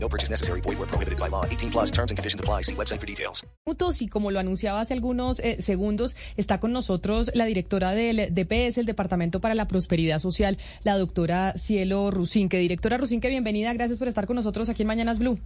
No 0.00 0.08
purchase 0.08 0.30
necessary. 0.30 0.60
Void 0.60 0.78
where 0.78 0.86
prohibited 0.86 1.18
by 1.18 1.28
law. 1.28 1.44
18 1.44 1.70
plus 1.70 1.90
terms 1.90 2.10
and 2.10 2.18
conditions 2.18 2.40
apply. 2.40 2.62
See 2.62 2.74
website 2.74 3.00
for 3.00 3.06
details. 3.06 3.44
y 4.00 4.08
como 4.08 4.30
lo 4.30 4.38
anunciaba 4.38 4.80
hace 4.80 4.94
algunos 4.94 5.40
eh, 5.40 5.62
segundos, 5.62 6.16
está 6.36 6.58
con 6.58 6.72
nosotros 6.72 7.30
la 7.34 7.44
directora 7.44 7.92
del 7.92 8.34
DPS, 8.34 8.78
el 8.78 8.86
Departamento 8.86 9.40
para 9.40 9.54
la 9.54 9.66
Prosperidad 9.66 10.18
Social, 10.18 10.58
la 10.84 10.96
doctora 10.96 11.54
Cielo 11.58 12.10
Rusinque. 12.10 12.58
Directora 12.58 12.96
Rusinque, 12.96 13.28
bienvenida. 13.28 13.72
Gracias 13.74 13.98
por 13.98 14.08
estar 14.08 14.26
con 14.26 14.36
nosotros 14.36 14.68
aquí 14.68 14.82
en 14.82 14.88
Mañanas 14.88 15.18
Blue. 15.18 15.38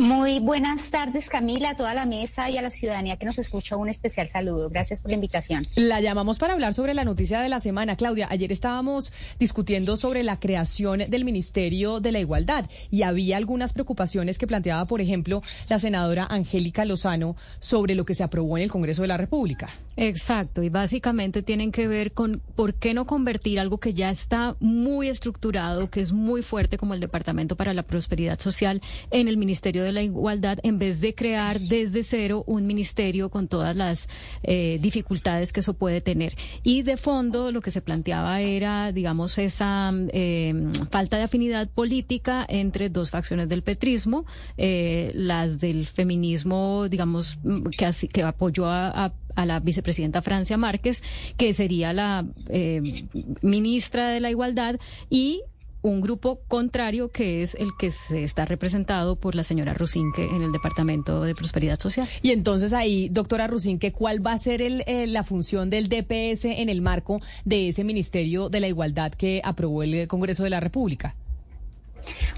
Muy 0.00 0.40
buenas 0.40 0.90
tardes, 0.90 1.28
Camila, 1.28 1.68
a 1.68 1.76
toda 1.76 1.92
la 1.92 2.06
mesa 2.06 2.48
y 2.48 2.56
a 2.56 2.62
la 2.62 2.70
ciudadanía 2.70 3.18
que 3.18 3.26
nos 3.26 3.38
escucha. 3.38 3.76
Un 3.76 3.90
especial 3.90 4.30
saludo. 4.30 4.70
Gracias 4.70 4.98
por 4.98 5.10
la 5.10 5.16
invitación. 5.16 5.62
La 5.76 6.00
llamamos 6.00 6.38
para 6.38 6.54
hablar 6.54 6.72
sobre 6.72 6.94
la 6.94 7.04
noticia 7.04 7.42
de 7.42 7.50
la 7.50 7.60
semana. 7.60 7.96
Claudia, 7.96 8.26
ayer 8.30 8.50
estábamos 8.50 9.12
discutiendo 9.38 9.98
sobre 9.98 10.22
la 10.22 10.40
creación 10.40 11.00
del 11.10 11.26
Ministerio 11.26 12.00
de 12.00 12.12
la 12.12 12.18
Igualdad 12.18 12.64
y 12.90 13.02
había 13.02 13.36
algunas 13.36 13.74
preocupaciones 13.74 14.38
que 14.38 14.46
planteaba, 14.46 14.86
por 14.86 15.02
ejemplo, 15.02 15.42
la 15.68 15.78
senadora 15.78 16.26
Angélica 16.30 16.86
Lozano 16.86 17.36
sobre 17.58 17.94
lo 17.94 18.06
que 18.06 18.14
se 18.14 18.22
aprobó 18.22 18.56
en 18.56 18.62
el 18.62 18.70
Congreso 18.70 19.02
de 19.02 19.08
la 19.08 19.18
República. 19.18 19.68
Exacto, 19.98 20.62
y 20.62 20.70
básicamente 20.70 21.42
tienen 21.42 21.72
que 21.72 21.86
ver 21.86 22.12
con 22.12 22.40
por 22.56 22.72
qué 22.72 22.94
no 22.94 23.06
convertir 23.06 23.60
algo 23.60 23.80
que 23.80 23.92
ya 23.92 24.08
está 24.08 24.56
muy 24.60 25.08
estructurado, 25.08 25.90
que 25.90 26.00
es 26.00 26.12
muy 26.12 26.40
fuerte 26.40 26.78
como 26.78 26.94
el 26.94 27.00
Departamento 27.00 27.54
para 27.54 27.74
la 27.74 27.82
Prosperidad 27.82 28.38
Social, 28.38 28.80
en 29.10 29.28
el 29.28 29.36
Ministerio 29.36 29.82
de 29.82 29.89
la 29.92 30.02
Igualdad, 30.02 30.58
en 30.62 30.78
vez 30.78 31.00
de 31.00 31.14
crear 31.14 31.60
desde 31.60 32.02
cero 32.02 32.44
un 32.46 32.66
ministerio 32.66 33.30
con 33.30 33.48
todas 33.48 33.76
las 33.76 34.08
eh, 34.42 34.78
dificultades 34.80 35.52
que 35.52 35.60
eso 35.60 35.74
puede 35.74 36.00
tener. 36.00 36.36
Y 36.62 36.82
de 36.82 36.96
fondo 36.96 37.52
lo 37.52 37.60
que 37.60 37.70
se 37.70 37.80
planteaba 37.80 38.40
era, 38.40 38.92
digamos, 38.92 39.38
esa 39.38 39.92
eh, 40.12 40.54
falta 40.90 41.16
de 41.16 41.24
afinidad 41.24 41.68
política 41.68 42.46
entre 42.48 42.88
dos 42.88 43.10
facciones 43.10 43.48
del 43.48 43.62
petrismo, 43.62 44.24
eh, 44.56 45.12
las 45.14 45.60
del 45.60 45.86
feminismo, 45.86 46.88
digamos, 46.88 47.38
que, 47.76 47.90
que 48.08 48.22
apoyó 48.22 48.68
a 48.68 49.12
la 49.36 49.60
vicepresidenta 49.60 50.22
Francia 50.22 50.56
Márquez, 50.56 51.02
que 51.36 51.52
sería 51.54 51.92
la 51.92 52.26
eh, 52.48 53.06
ministra 53.42 54.10
de 54.10 54.20
la 54.20 54.30
Igualdad, 54.30 54.76
y 55.08 55.42
un 55.82 56.00
grupo 56.00 56.40
contrario 56.48 57.10
que 57.10 57.42
es 57.42 57.54
el 57.54 57.70
que 57.78 57.90
se 57.90 58.24
está 58.24 58.44
representado 58.44 59.16
por 59.16 59.34
la 59.34 59.42
señora 59.42 59.74
Rusinque 59.74 60.24
en 60.24 60.42
el 60.42 60.52
Departamento 60.52 61.22
de 61.22 61.34
Prosperidad 61.34 61.78
Social. 61.78 62.08
Y 62.22 62.30
entonces 62.32 62.72
ahí, 62.72 63.08
doctora 63.08 63.46
Rusinque, 63.46 63.92
¿cuál 63.92 64.24
va 64.24 64.32
a 64.32 64.38
ser 64.38 64.62
el, 64.62 64.82
eh, 64.86 65.06
la 65.06 65.24
función 65.24 65.70
del 65.70 65.88
DPS 65.88 66.44
en 66.44 66.68
el 66.68 66.82
marco 66.82 67.20
de 67.44 67.68
ese 67.68 67.84
Ministerio 67.84 68.48
de 68.48 68.60
la 68.60 68.68
Igualdad 68.68 69.12
que 69.12 69.40
aprobó 69.44 69.82
el 69.82 70.06
Congreso 70.08 70.44
de 70.44 70.50
la 70.50 70.60
República? 70.60 71.14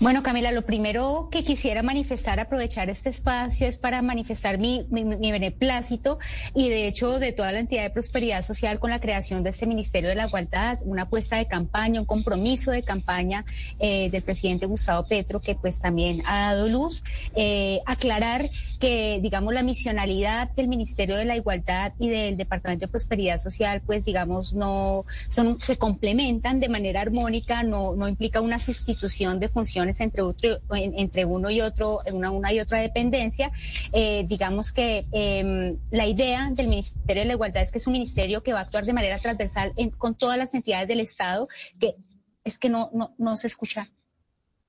Bueno, 0.03 0.25
Camila, 0.25 0.51
lo 0.51 0.63
primero 0.63 1.29
que 1.31 1.45
quisiera 1.45 1.81
manifestar, 1.85 2.41
aprovechar 2.41 2.91
este 2.91 3.09
espacio, 3.09 3.69
es 3.69 3.79
para 3.79 4.03
manifestar 4.03 4.59
mi, 4.59 4.85
beneplácito 4.91 6.19
y, 6.57 6.71
de 6.71 6.89
hecho, 6.89 7.21
de 7.21 7.33
toda 7.33 7.53
la 7.53 7.61
entidad 7.61 7.85
de 7.85 7.91
prosperidad 7.91 8.43
social 8.43 8.81
con 8.81 8.91
la 8.91 8.99
creación 8.99 9.45
de 9.45 9.51
este 9.51 9.65
Ministerio 9.65 10.09
de 10.09 10.17
la 10.17 10.27
Igualdad, 10.27 10.81
una 10.83 11.03
apuesta 11.03 11.37
de 11.37 11.47
campaña, 11.47 12.01
un 12.01 12.07
compromiso 12.07 12.73
de 12.73 12.83
campaña 12.83 13.45
eh, 13.79 14.11
del 14.11 14.23
presidente 14.23 14.67
Gustavo 14.67 15.07
Petro, 15.07 15.41
que 15.41 15.55
pues 15.55 15.79
también 15.79 16.25
ha 16.27 16.53
dado 16.53 16.69
luz. 16.69 17.05
Eh, 17.37 17.81
aclarar 17.87 18.51
que, 18.81 19.21
digamos, 19.23 19.55
la 19.55 19.63
misionalidad 19.63 20.51
del 20.57 20.67
Ministerio 20.67 21.15
de 21.15 21.27
la 21.27 21.37
Igualdad 21.37 21.93
y 22.01 22.09
del 22.09 22.37
Departamento 22.37 22.87
de 22.87 22.91
Prosperidad 22.91 23.39
Social, 23.39 23.81
pues, 23.87 24.05
digamos, 24.05 24.53
no 24.53 25.05
son, 25.29 25.63
se 25.63 25.77
complementan 25.77 26.59
de 26.59 26.69
manera 26.69 27.03
armónica, 27.03 27.63
no, 27.63 27.95
no 27.95 28.09
implica 28.09 28.41
una 28.41 28.59
sustitución 28.59 29.39
de 29.39 29.49
funciones 29.49 29.92
entre, 30.01 30.23
otro, 30.23 30.59
en- 30.75 30.99
entre 30.99 31.25
uno 31.25 31.51
y 31.51 31.61
otro, 31.61 32.01
una, 32.13 32.31
una 32.31 32.53
y 32.53 32.61
otra 32.61 32.81
dependencia. 32.81 33.51
Eh, 33.93 34.25
digamos 34.27 34.73
que 34.73 35.07
eh, 35.13 35.77
la 35.91 36.07
idea 36.07 36.49
del 36.53 36.69
Ministerio 36.69 37.23
de 37.23 37.27
la 37.27 37.33
Igualdad 37.35 37.63
es 37.63 37.71
que 37.73 37.79
es 37.79 37.87
un 37.87 37.93
ministerio 37.93 38.43
que 38.43 38.53
va 38.53 38.61
a 38.61 38.63
actuar 38.63 38.85
de 38.85 38.93
manera 38.93 39.19
transversal 39.19 39.73
en- 39.77 39.91
con 39.91 40.15
todas 40.15 40.39
las 40.39 40.55
entidades 40.55 40.89
del 40.89 41.01
Estado, 41.01 41.49
que 41.79 41.95
es 42.45 42.59
que 42.59 42.69
no, 42.69 42.91
no, 42.93 43.15
no 43.19 43.37
se 43.37 43.47
escucha. 43.47 43.91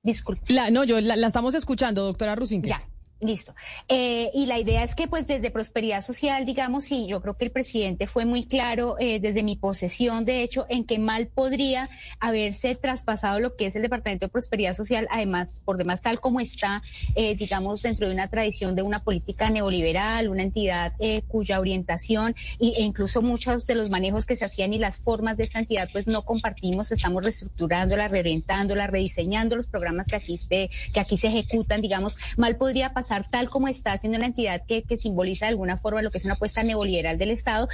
Disculpe. 0.02 0.52
La, 0.52 0.70
no, 0.70 0.84
yo 0.84 1.00
la, 1.00 1.16
la 1.16 1.26
estamos 1.28 1.54
escuchando, 1.54 2.04
doctora 2.04 2.34
Rusinque. 2.34 2.68
Ya. 2.68 2.80
Listo. 3.24 3.54
Eh, 3.88 4.30
y 4.34 4.44
la 4.44 4.58
idea 4.58 4.84
es 4.84 4.94
que, 4.94 5.08
pues, 5.08 5.26
desde 5.26 5.50
Prosperidad 5.50 6.02
Social, 6.02 6.44
digamos, 6.44 6.92
y 6.92 7.06
yo 7.06 7.22
creo 7.22 7.38
que 7.38 7.46
el 7.46 7.50
presidente 7.50 8.06
fue 8.06 8.26
muy 8.26 8.44
claro 8.44 8.96
eh, 8.98 9.18
desde 9.18 9.42
mi 9.42 9.56
posesión, 9.56 10.26
de 10.26 10.42
hecho, 10.42 10.66
en 10.68 10.84
que 10.84 10.98
mal 10.98 11.28
podría 11.28 11.88
haberse 12.20 12.74
traspasado 12.74 13.40
lo 13.40 13.56
que 13.56 13.64
es 13.64 13.76
el 13.76 13.82
Departamento 13.82 14.26
de 14.26 14.30
Prosperidad 14.30 14.74
Social, 14.74 15.08
además, 15.10 15.62
por 15.64 15.78
demás, 15.78 16.02
tal 16.02 16.20
como 16.20 16.38
está, 16.38 16.82
eh, 17.14 17.34
digamos, 17.34 17.80
dentro 17.80 18.06
de 18.06 18.12
una 18.12 18.28
tradición 18.28 18.76
de 18.76 18.82
una 18.82 19.02
política 19.02 19.48
neoliberal, 19.48 20.28
una 20.28 20.42
entidad 20.42 20.92
eh, 20.98 21.22
cuya 21.26 21.60
orientación 21.60 22.36
y, 22.58 22.74
e 22.76 22.82
incluso 22.82 23.22
muchos 23.22 23.66
de 23.66 23.74
los 23.74 23.88
manejos 23.88 24.26
que 24.26 24.36
se 24.36 24.44
hacían 24.44 24.74
y 24.74 24.78
las 24.78 24.98
formas 24.98 25.38
de 25.38 25.44
esa 25.44 25.60
entidad, 25.60 25.88
pues, 25.90 26.06
no 26.06 26.26
compartimos, 26.26 26.92
estamos 26.92 27.22
reestructurándola, 27.22 28.08
reorientándola, 28.08 28.86
rediseñando 28.86 29.56
los 29.56 29.66
programas 29.66 30.08
que 30.08 30.16
aquí 30.16 30.36
se, 30.36 30.68
que 30.92 31.00
aquí 31.00 31.16
se 31.16 31.28
ejecutan, 31.28 31.80
digamos, 31.80 32.18
mal 32.36 32.56
podría 32.56 32.92
pasar 32.92 33.13
tal 33.22 33.48
como 33.48 33.68
está 33.68 33.96
siendo 33.96 34.18
una 34.18 34.26
entidad 34.26 34.62
que, 34.66 34.82
que 34.82 34.98
simboliza 34.98 35.46
de 35.46 35.50
alguna 35.50 35.76
forma 35.76 36.02
lo 36.02 36.10
que 36.10 36.18
es 36.18 36.24
una 36.24 36.34
apuesta 36.34 36.62
neoliberal 36.62 37.18
del 37.18 37.30
Estado, 37.30 37.68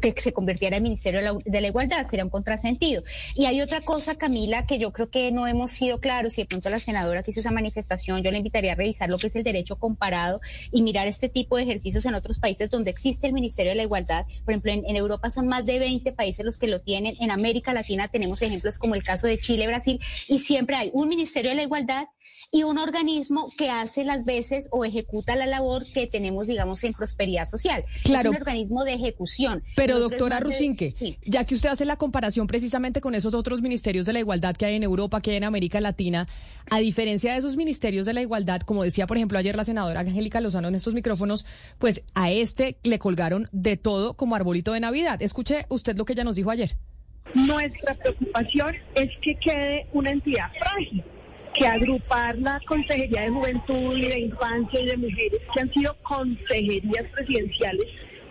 que 0.00 0.14
se 0.20 0.32
convirtiera 0.32 0.76
en 0.76 0.82
Ministerio 0.82 1.20
de 1.20 1.26
la, 1.26 1.38
de 1.44 1.60
la 1.60 1.68
Igualdad, 1.68 2.06
sería 2.08 2.24
un 2.24 2.30
contrasentido. 2.30 3.02
Y 3.34 3.46
hay 3.46 3.60
otra 3.60 3.80
cosa, 3.80 4.16
Camila, 4.16 4.66
que 4.66 4.78
yo 4.78 4.92
creo 4.92 5.10
que 5.10 5.32
no 5.32 5.46
hemos 5.46 5.70
sido 5.70 6.00
claros, 6.00 6.36
y 6.38 6.42
de 6.42 6.46
pronto 6.46 6.70
la 6.70 6.80
senadora 6.80 7.22
que 7.22 7.30
hizo 7.30 7.40
esa 7.40 7.50
manifestación, 7.50 8.22
yo 8.22 8.30
le 8.30 8.38
invitaría 8.38 8.72
a 8.72 8.74
revisar 8.74 9.08
lo 9.08 9.18
que 9.18 9.28
es 9.28 9.36
el 9.36 9.44
derecho 9.44 9.76
comparado 9.76 10.40
y 10.70 10.82
mirar 10.82 11.06
este 11.06 11.28
tipo 11.28 11.56
de 11.56 11.62
ejercicios 11.62 12.04
en 12.04 12.14
otros 12.14 12.38
países 12.38 12.70
donde 12.70 12.90
existe 12.90 13.26
el 13.26 13.32
Ministerio 13.32 13.70
de 13.72 13.76
la 13.76 13.82
Igualdad. 13.82 14.26
Por 14.44 14.52
ejemplo, 14.52 14.72
en, 14.72 14.84
en 14.86 14.96
Europa 14.96 15.30
son 15.30 15.46
más 15.46 15.64
de 15.64 15.78
20 15.78 16.12
países 16.12 16.44
los 16.44 16.58
que 16.58 16.68
lo 16.68 16.80
tienen, 16.80 17.16
en 17.20 17.30
América 17.30 17.72
Latina 17.72 18.08
tenemos 18.08 18.42
ejemplos 18.42 18.78
como 18.78 18.94
el 18.94 19.02
caso 19.02 19.26
de 19.26 19.38
Chile, 19.38 19.66
Brasil, 19.66 20.00
y 20.28 20.40
siempre 20.40 20.76
hay 20.76 20.90
un 20.92 21.08
Ministerio 21.08 21.50
de 21.50 21.56
la 21.56 21.62
Igualdad 21.62 22.06
y 22.52 22.62
un 22.62 22.78
organismo 22.78 23.48
que 23.56 23.70
hace 23.70 24.04
las 24.04 24.24
veces 24.24 24.68
o 24.70 24.84
ejecuta 24.84 25.36
la 25.36 25.46
labor 25.46 25.84
que 25.92 26.06
tenemos, 26.06 26.46
digamos, 26.46 26.82
en 26.84 26.92
prosperidad 26.92 27.44
social. 27.44 27.84
Claro. 28.04 28.30
Es 28.30 28.36
un 28.36 28.42
organismo 28.42 28.84
de 28.84 28.94
ejecución. 28.94 29.62
Pero 29.74 29.98
doctora 29.98 30.36
de- 30.38 30.44
Rusinque, 30.44 30.94
sí. 30.96 31.18
ya 31.26 31.44
que 31.44 31.54
usted 31.54 31.68
hace 31.68 31.84
la 31.84 31.96
comparación 31.96 32.46
precisamente 32.46 33.00
con 33.00 33.14
esos 33.14 33.34
otros 33.34 33.62
ministerios 33.62 34.06
de 34.06 34.12
la 34.12 34.20
igualdad 34.20 34.56
que 34.56 34.66
hay 34.66 34.74
en 34.76 34.82
Europa, 34.82 35.20
que 35.20 35.32
hay 35.32 35.36
en 35.38 35.44
América 35.44 35.80
Latina, 35.80 36.28
a 36.70 36.78
diferencia 36.78 37.32
de 37.32 37.38
esos 37.38 37.56
ministerios 37.56 38.06
de 38.06 38.12
la 38.12 38.22
igualdad, 38.22 38.60
como 38.62 38.82
decía 38.84 39.06
por 39.06 39.16
ejemplo 39.16 39.38
ayer 39.38 39.56
la 39.56 39.64
senadora 39.64 40.00
Angélica 40.00 40.40
Lozano 40.40 40.68
en 40.68 40.74
estos 40.74 40.94
micrófonos, 40.94 41.46
pues 41.78 42.02
a 42.14 42.30
este 42.30 42.78
le 42.82 42.98
colgaron 42.98 43.48
de 43.52 43.76
todo 43.76 44.14
como 44.14 44.34
arbolito 44.36 44.72
de 44.72 44.80
Navidad. 44.80 45.20
Escuche 45.22 45.66
usted 45.68 45.96
lo 45.96 46.04
que 46.04 46.12
ella 46.14 46.24
nos 46.24 46.36
dijo 46.36 46.50
ayer. 46.50 46.76
Nuestra 47.34 47.94
preocupación 47.94 48.74
es 48.94 49.10
que 49.20 49.34
quede 49.36 49.86
una 49.92 50.10
entidad 50.10 50.50
frágil, 50.58 51.04
que 51.56 51.66
agrupar 51.66 52.36
la 52.38 52.60
Consejería 52.66 53.22
de 53.22 53.30
Juventud 53.30 53.96
y 53.96 54.08
de 54.08 54.18
Infancia 54.20 54.80
y 54.80 54.86
de 54.86 54.96
Mujeres, 54.96 55.40
que 55.52 55.60
han 55.60 55.72
sido 55.72 55.96
consejerías 56.02 57.04
presidenciales 57.12 57.86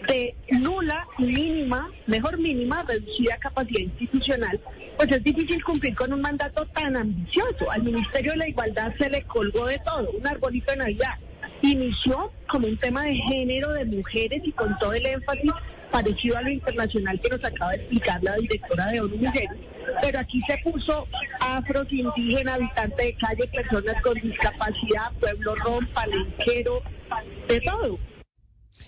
de 0.08 0.36
nula, 0.52 1.08
mínima, 1.18 1.90
mejor 2.06 2.38
mínima, 2.38 2.84
reducida 2.84 3.38
capacidad 3.38 3.80
institucional, 3.80 4.60
pues 4.98 5.12
es 5.12 5.24
difícil 5.24 5.64
cumplir 5.64 5.96
con 5.96 6.14
un 6.14 6.22
mandato 6.22 6.66
tan 6.68 6.96
ambicioso. 6.96 7.70
Al 7.72 7.84
Ministerio 7.84 8.32
de 8.34 8.38
la 8.38 8.50
Igualdad 8.50 8.94
se 9.00 9.10
le 9.10 9.24
colgó 9.24 9.66
de 9.66 9.80
todo, 9.80 10.12
un 10.12 10.28
arbolito 10.28 10.72
de 10.72 10.78
Navidad. 10.78 11.16
Inició 11.62 12.32
como 12.48 12.68
un 12.68 12.78
tema 12.78 13.04
de 13.04 13.16
género 13.16 13.72
de 13.74 13.86
mujeres 13.86 14.42
y 14.46 14.52
con 14.52 14.78
todo 14.78 14.94
el 14.94 15.06
énfasis 15.06 15.52
parecido 15.90 16.38
a 16.38 16.42
lo 16.42 16.50
internacional 16.50 17.20
que 17.20 17.30
nos 17.30 17.44
acaba 17.44 17.72
de 17.72 17.78
explicar 17.78 18.22
la 18.24 18.36
directora 18.36 18.86
de 18.88 19.02
ONU 19.02 19.18
Mujeres. 19.18 19.58
Pero 20.02 20.20
aquí 20.20 20.40
se 20.48 20.58
puso 20.60 21.08
afros, 21.40 21.88
indígena, 21.92 22.56
habitante 22.56 23.04
de 23.04 23.16
calle, 23.16 23.48
personas 23.48 24.02
con 24.02 24.14
discapacidad, 24.16 25.12
pueblo 25.20 25.56
rom, 25.56 25.86
palenquero, 25.94 26.82
de 27.48 27.62
todo. 27.62 28.00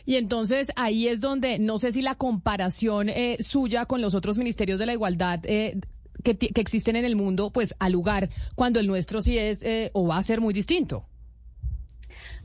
Y 0.06 0.16
entonces 0.16 0.72
ahí 0.76 1.08
es 1.08 1.20
donde 1.20 1.60
no 1.60 1.80
sé 1.80 1.92
si 1.92 2.02
la 2.02 2.16
comparación 2.16 3.10
eh, 3.10 3.38
suya 3.40 3.86
con 3.86 4.02
los 4.02 4.16
otros 4.16 4.38
ministerios 4.38 4.80
de 4.80 4.86
la 4.86 4.94
igualdad 4.94 5.42
eh, 5.44 5.80
que, 6.24 6.38
existen 6.56 6.96
en 6.96 7.06
el 7.06 7.16
mundo, 7.16 7.52
pues 7.52 7.76
al 7.80 7.92
lugar, 7.92 8.30
cuando 8.56 8.80
el 8.80 8.88
nuestro 8.88 9.22
sí 9.22 9.38
es 9.38 9.62
eh, 9.64 9.92
o 9.94 10.08
va 10.08 10.18
a 10.18 10.24
ser 10.24 10.42
muy 10.42 10.54
distinto. 10.54 11.06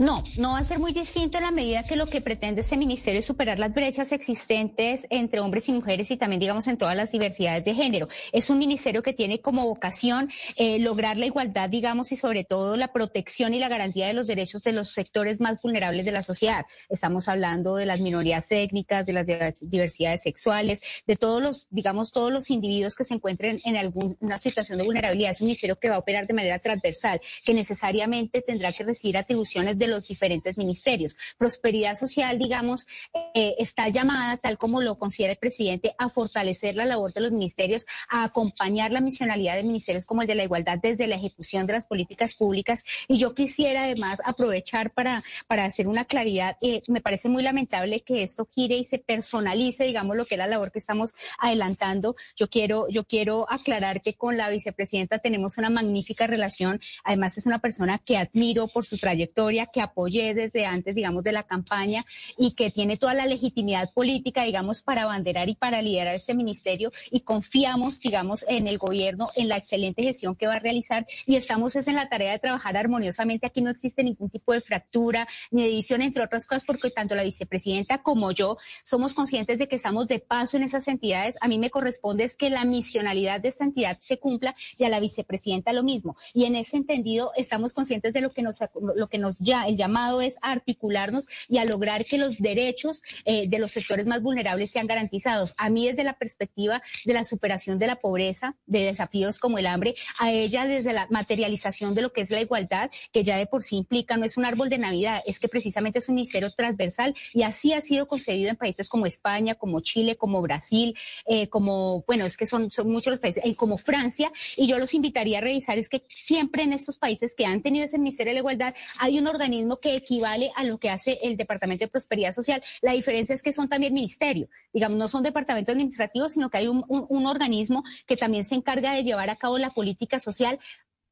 No, 0.02 0.24
no 0.36 0.54
va 0.54 0.58
a 0.58 0.64
ser 0.64 0.80
muy 0.80 0.92
distinto 0.92 1.38
en 1.38 1.44
la 1.44 1.52
medida 1.52 1.84
que 1.84 1.94
lo 1.94 2.08
que 2.08 2.20
pretende 2.20 2.62
ese 2.62 2.76
ministerio 2.76 3.20
es 3.20 3.24
superar 3.24 3.60
las 3.60 3.72
brechas 3.72 4.10
existentes 4.10 5.06
entre 5.10 5.38
hombres 5.38 5.68
y 5.68 5.72
mujeres 5.72 6.10
y 6.10 6.16
también, 6.16 6.40
digamos, 6.40 6.66
en 6.66 6.76
todas 6.76 6.96
las 6.96 7.12
diversidades 7.12 7.64
de 7.64 7.72
género. 7.72 8.08
Es 8.32 8.50
un 8.50 8.58
ministerio 8.58 9.04
que 9.04 9.12
tiene 9.12 9.40
como 9.40 9.64
vocación 9.64 10.28
eh, 10.56 10.80
lograr 10.80 11.18
la 11.18 11.26
igualdad, 11.26 11.70
digamos, 11.70 12.10
y 12.10 12.16
sobre 12.16 12.42
todo 12.42 12.76
la 12.76 12.92
protección 12.92 13.54
y 13.54 13.60
la 13.60 13.68
garantía 13.68 14.08
de 14.08 14.12
los 14.12 14.26
derechos 14.26 14.64
de 14.64 14.72
los 14.72 14.88
sectores 14.88 15.40
más 15.40 15.62
vulnerables 15.62 16.04
de 16.04 16.10
la 16.10 16.24
sociedad. 16.24 16.64
Estamos 16.88 17.28
hablando 17.28 17.76
de 17.76 17.86
las 17.86 18.00
minorías 18.00 18.50
étnicas, 18.50 19.06
de 19.06 19.12
las 19.12 19.26
diversidades 19.60 20.22
sexuales, 20.22 20.80
de 21.06 21.14
todos 21.14 21.40
los, 21.40 21.68
digamos, 21.70 22.10
todos 22.10 22.32
los 22.32 22.50
individuos 22.50 22.96
que 22.96 23.04
se 23.04 23.14
encuentren 23.14 23.60
en 23.64 23.76
alguna 23.76 24.40
situación 24.40 24.78
de 24.78 24.84
vulnerabilidad. 24.84 25.30
Es 25.30 25.40
un 25.40 25.46
ministerio 25.46 25.78
que 25.78 25.90
va 25.90 25.94
a 25.94 26.00
operar 26.00 26.26
de 26.26 26.34
manera 26.34 26.58
transversal, 26.58 27.20
que 27.44 27.54
necesariamente 27.54 28.42
tendrá 28.42 28.72
que 28.72 28.82
recibir 28.82 29.16
atribuciones 29.16 29.78
de 29.78 29.91
los 29.92 30.08
diferentes 30.08 30.58
ministerios. 30.58 31.16
Prosperidad 31.38 31.94
social, 31.96 32.38
digamos, 32.38 32.86
eh, 33.34 33.54
está 33.58 33.88
llamada, 33.88 34.36
tal 34.38 34.58
como 34.58 34.80
lo 34.80 34.98
considera 34.98 35.32
el 35.32 35.38
presidente, 35.38 35.94
a 35.98 36.08
fortalecer 36.08 36.74
la 36.74 36.86
labor 36.86 37.12
de 37.12 37.20
los 37.20 37.32
ministerios, 37.32 37.86
a 38.08 38.24
acompañar 38.24 38.90
la 38.90 39.00
misionalidad 39.00 39.56
de 39.56 39.62
ministerios 39.62 40.06
como 40.06 40.22
el 40.22 40.28
de 40.28 40.34
la 40.34 40.44
igualdad 40.44 40.78
desde 40.82 41.06
la 41.06 41.16
ejecución 41.16 41.66
de 41.66 41.74
las 41.74 41.86
políticas 41.86 42.34
públicas. 42.34 42.84
Y 43.08 43.18
yo 43.18 43.34
quisiera 43.34 43.84
además 43.84 44.18
aprovechar 44.24 44.92
para, 44.92 45.22
para 45.46 45.64
hacer 45.64 45.86
una 45.86 46.04
claridad. 46.04 46.56
Eh, 46.60 46.82
me 46.88 47.00
parece 47.00 47.28
muy 47.28 47.42
lamentable 47.42 48.00
que 48.00 48.22
esto 48.22 48.48
gire 48.50 48.76
y 48.76 48.84
se 48.84 48.98
personalice, 48.98 49.84
digamos, 49.84 50.16
lo 50.16 50.24
que 50.24 50.34
es 50.34 50.38
la 50.38 50.46
labor 50.46 50.72
que 50.72 50.78
estamos 50.78 51.14
adelantando. 51.38 52.16
Yo 52.36 52.48
quiero, 52.48 52.88
yo 52.88 53.04
quiero 53.04 53.46
aclarar 53.50 54.00
que 54.00 54.14
con 54.14 54.36
la 54.36 54.48
vicepresidenta 54.48 55.18
tenemos 55.18 55.58
una 55.58 55.70
magnífica 55.70 56.26
relación. 56.26 56.80
Además, 57.04 57.36
es 57.36 57.46
una 57.46 57.58
persona 57.58 57.98
que 57.98 58.16
admiro 58.16 58.68
por 58.68 58.84
su 58.84 58.96
trayectoria, 58.96 59.66
que 59.72 59.80
apoyé 59.80 60.34
desde 60.34 60.66
antes, 60.66 60.94
digamos, 60.94 61.24
de 61.24 61.32
la 61.32 61.42
campaña 61.44 62.04
y 62.36 62.52
que 62.52 62.70
tiene 62.70 62.96
toda 62.96 63.14
la 63.14 63.26
legitimidad 63.26 63.92
política, 63.92 64.44
digamos, 64.44 64.82
para 64.82 65.02
abanderar 65.02 65.48
y 65.48 65.54
para 65.54 65.82
liderar 65.82 66.14
este 66.14 66.34
ministerio 66.34 66.92
y 67.10 67.20
confiamos, 67.20 68.00
digamos, 68.00 68.44
en 68.48 68.68
el 68.68 68.78
gobierno, 68.78 69.28
en 69.36 69.48
la 69.48 69.56
excelente 69.56 70.02
gestión 70.02 70.36
que 70.36 70.46
va 70.46 70.54
a 70.54 70.58
realizar 70.58 71.06
y 71.26 71.36
estamos 71.36 71.74
es 71.76 71.88
en 71.88 71.96
la 71.96 72.08
tarea 72.08 72.32
de 72.32 72.38
trabajar 72.38 72.76
armoniosamente. 72.76 73.46
Aquí 73.46 73.60
no 73.60 73.70
existe 73.70 74.04
ningún 74.04 74.30
tipo 74.30 74.52
de 74.52 74.60
fractura 74.60 75.26
ni 75.50 75.64
división, 75.64 76.02
entre 76.02 76.24
otras 76.24 76.46
cosas, 76.46 76.64
porque 76.64 76.90
tanto 76.90 77.14
la 77.14 77.24
vicepresidenta 77.24 78.02
como 78.02 78.32
yo 78.32 78.56
somos 78.84 79.14
conscientes 79.14 79.58
de 79.58 79.68
que 79.68 79.76
estamos 79.76 80.08
de 80.08 80.18
paso 80.18 80.56
en 80.56 80.64
esas 80.64 80.88
entidades. 80.88 81.36
A 81.40 81.48
mí 81.48 81.58
me 81.58 81.70
corresponde 81.70 82.24
es 82.24 82.36
que 82.36 82.50
la 82.50 82.64
misionalidad 82.64 83.40
de 83.40 83.48
esta 83.48 83.64
entidad 83.64 83.98
se 84.00 84.18
cumpla 84.18 84.54
y 84.78 84.84
a 84.84 84.88
la 84.88 85.00
vicepresidenta 85.00 85.72
lo 85.72 85.82
mismo. 85.82 86.16
Y 86.34 86.44
en 86.44 86.56
ese 86.56 86.76
entendido 86.76 87.32
estamos 87.36 87.72
conscientes 87.72 88.12
de 88.12 88.20
lo 88.20 88.30
que 88.30 88.42
nos, 88.42 88.60
lo 88.94 89.08
que 89.08 89.18
nos 89.18 89.38
el 89.66 89.76
llamado 89.76 90.20
es 90.20 90.36
articularnos 90.42 91.26
y 91.48 91.58
a 91.58 91.64
lograr 91.64 92.04
que 92.04 92.18
los 92.18 92.38
derechos 92.38 93.02
eh, 93.24 93.48
de 93.48 93.58
los 93.58 93.72
sectores 93.72 94.06
más 94.06 94.22
vulnerables 94.22 94.70
sean 94.70 94.86
garantizados. 94.86 95.54
A 95.56 95.70
mí 95.70 95.86
desde 95.86 96.04
la 96.04 96.14
perspectiva 96.14 96.82
de 97.04 97.14
la 97.14 97.24
superación 97.24 97.78
de 97.78 97.86
la 97.86 97.96
pobreza, 97.96 98.56
de 98.66 98.84
desafíos 98.84 99.38
como 99.38 99.58
el 99.58 99.66
hambre, 99.66 99.94
a 100.18 100.30
ella 100.32 100.66
desde 100.66 100.92
la 100.92 101.06
materialización 101.10 101.94
de 101.94 102.02
lo 102.02 102.12
que 102.12 102.22
es 102.22 102.30
la 102.30 102.40
igualdad, 102.40 102.90
que 103.12 103.24
ya 103.24 103.36
de 103.36 103.46
por 103.46 103.62
sí 103.62 103.76
implica, 103.76 104.16
no 104.16 104.24
es 104.24 104.36
un 104.36 104.44
árbol 104.44 104.68
de 104.68 104.78
Navidad, 104.78 105.22
es 105.26 105.38
que 105.38 105.48
precisamente 105.48 105.98
es 105.98 106.08
un 106.08 106.16
ministerio 106.16 106.50
transversal 106.52 107.14
y 107.32 107.42
así 107.42 107.72
ha 107.72 107.80
sido 107.80 108.06
concebido 108.06 108.50
en 108.50 108.56
países 108.56 108.88
como 108.88 109.06
España, 109.06 109.54
como 109.54 109.80
Chile, 109.80 110.16
como 110.16 110.42
Brasil, 110.42 110.96
eh, 111.26 111.48
como, 111.48 112.02
bueno, 112.06 112.24
es 112.24 112.36
que 112.36 112.46
son, 112.46 112.70
son 112.70 112.90
muchos 112.90 113.12
los 113.12 113.20
países, 113.20 113.42
eh, 113.44 113.54
como 113.54 113.78
Francia, 113.78 114.32
y 114.56 114.66
yo 114.66 114.78
los 114.78 114.94
invitaría 114.94 115.38
a 115.38 115.40
revisar, 115.40 115.78
es 115.78 115.88
que 115.88 116.02
siempre 116.08 116.62
en 116.62 116.72
estos 116.72 116.98
países 116.98 117.34
que 117.36 117.46
han 117.46 117.62
tenido 117.62 117.84
ese 117.84 117.98
Ministerio 117.98 118.30
de 118.30 118.34
la 118.34 118.40
Igualdad 118.40 118.74
hay 118.98 119.18
un 119.18 119.26
organismo 119.26 119.51
que 119.80 119.96
equivale 119.96 120.50
a 120.56 120.64
lo 120.64 120.78
que 120.78 120.90
hace 120.90 121.18
el 121.22 121.36
Departamento 121.36 121.84
de 121.84 121.90
Prosperidad 121.90 122.32
Social. 122.32 122.62
La 122.80 122.92
diferencia 122.92 123.34
es 123.34 123.42
que 123.42 123.52
son 123.52 123.68
también 123.68 123.94
ministerio, 123.94 124.48
digamos, 124.72 124.98
no 124.98 125.08
son 125.08 125.22
departamentos 125.22 125.72
administrativos, 125.72 126.32
sino 126.32 126.50
que 126.50 126.58
hay 126.58 126.68
un 126.68 127.26
organismo 127.26 127.84
que 128.06 128.16
también 128.16 128.44
se 128.44 128.54
encarga 128.54 128.94
de 128.94 129.04
llevar 129.04 129.30
a 129.30 129.36
cabo 129.36 129.58
la 129.58 129.70
política 129.70 130.20
social 130.20 130.58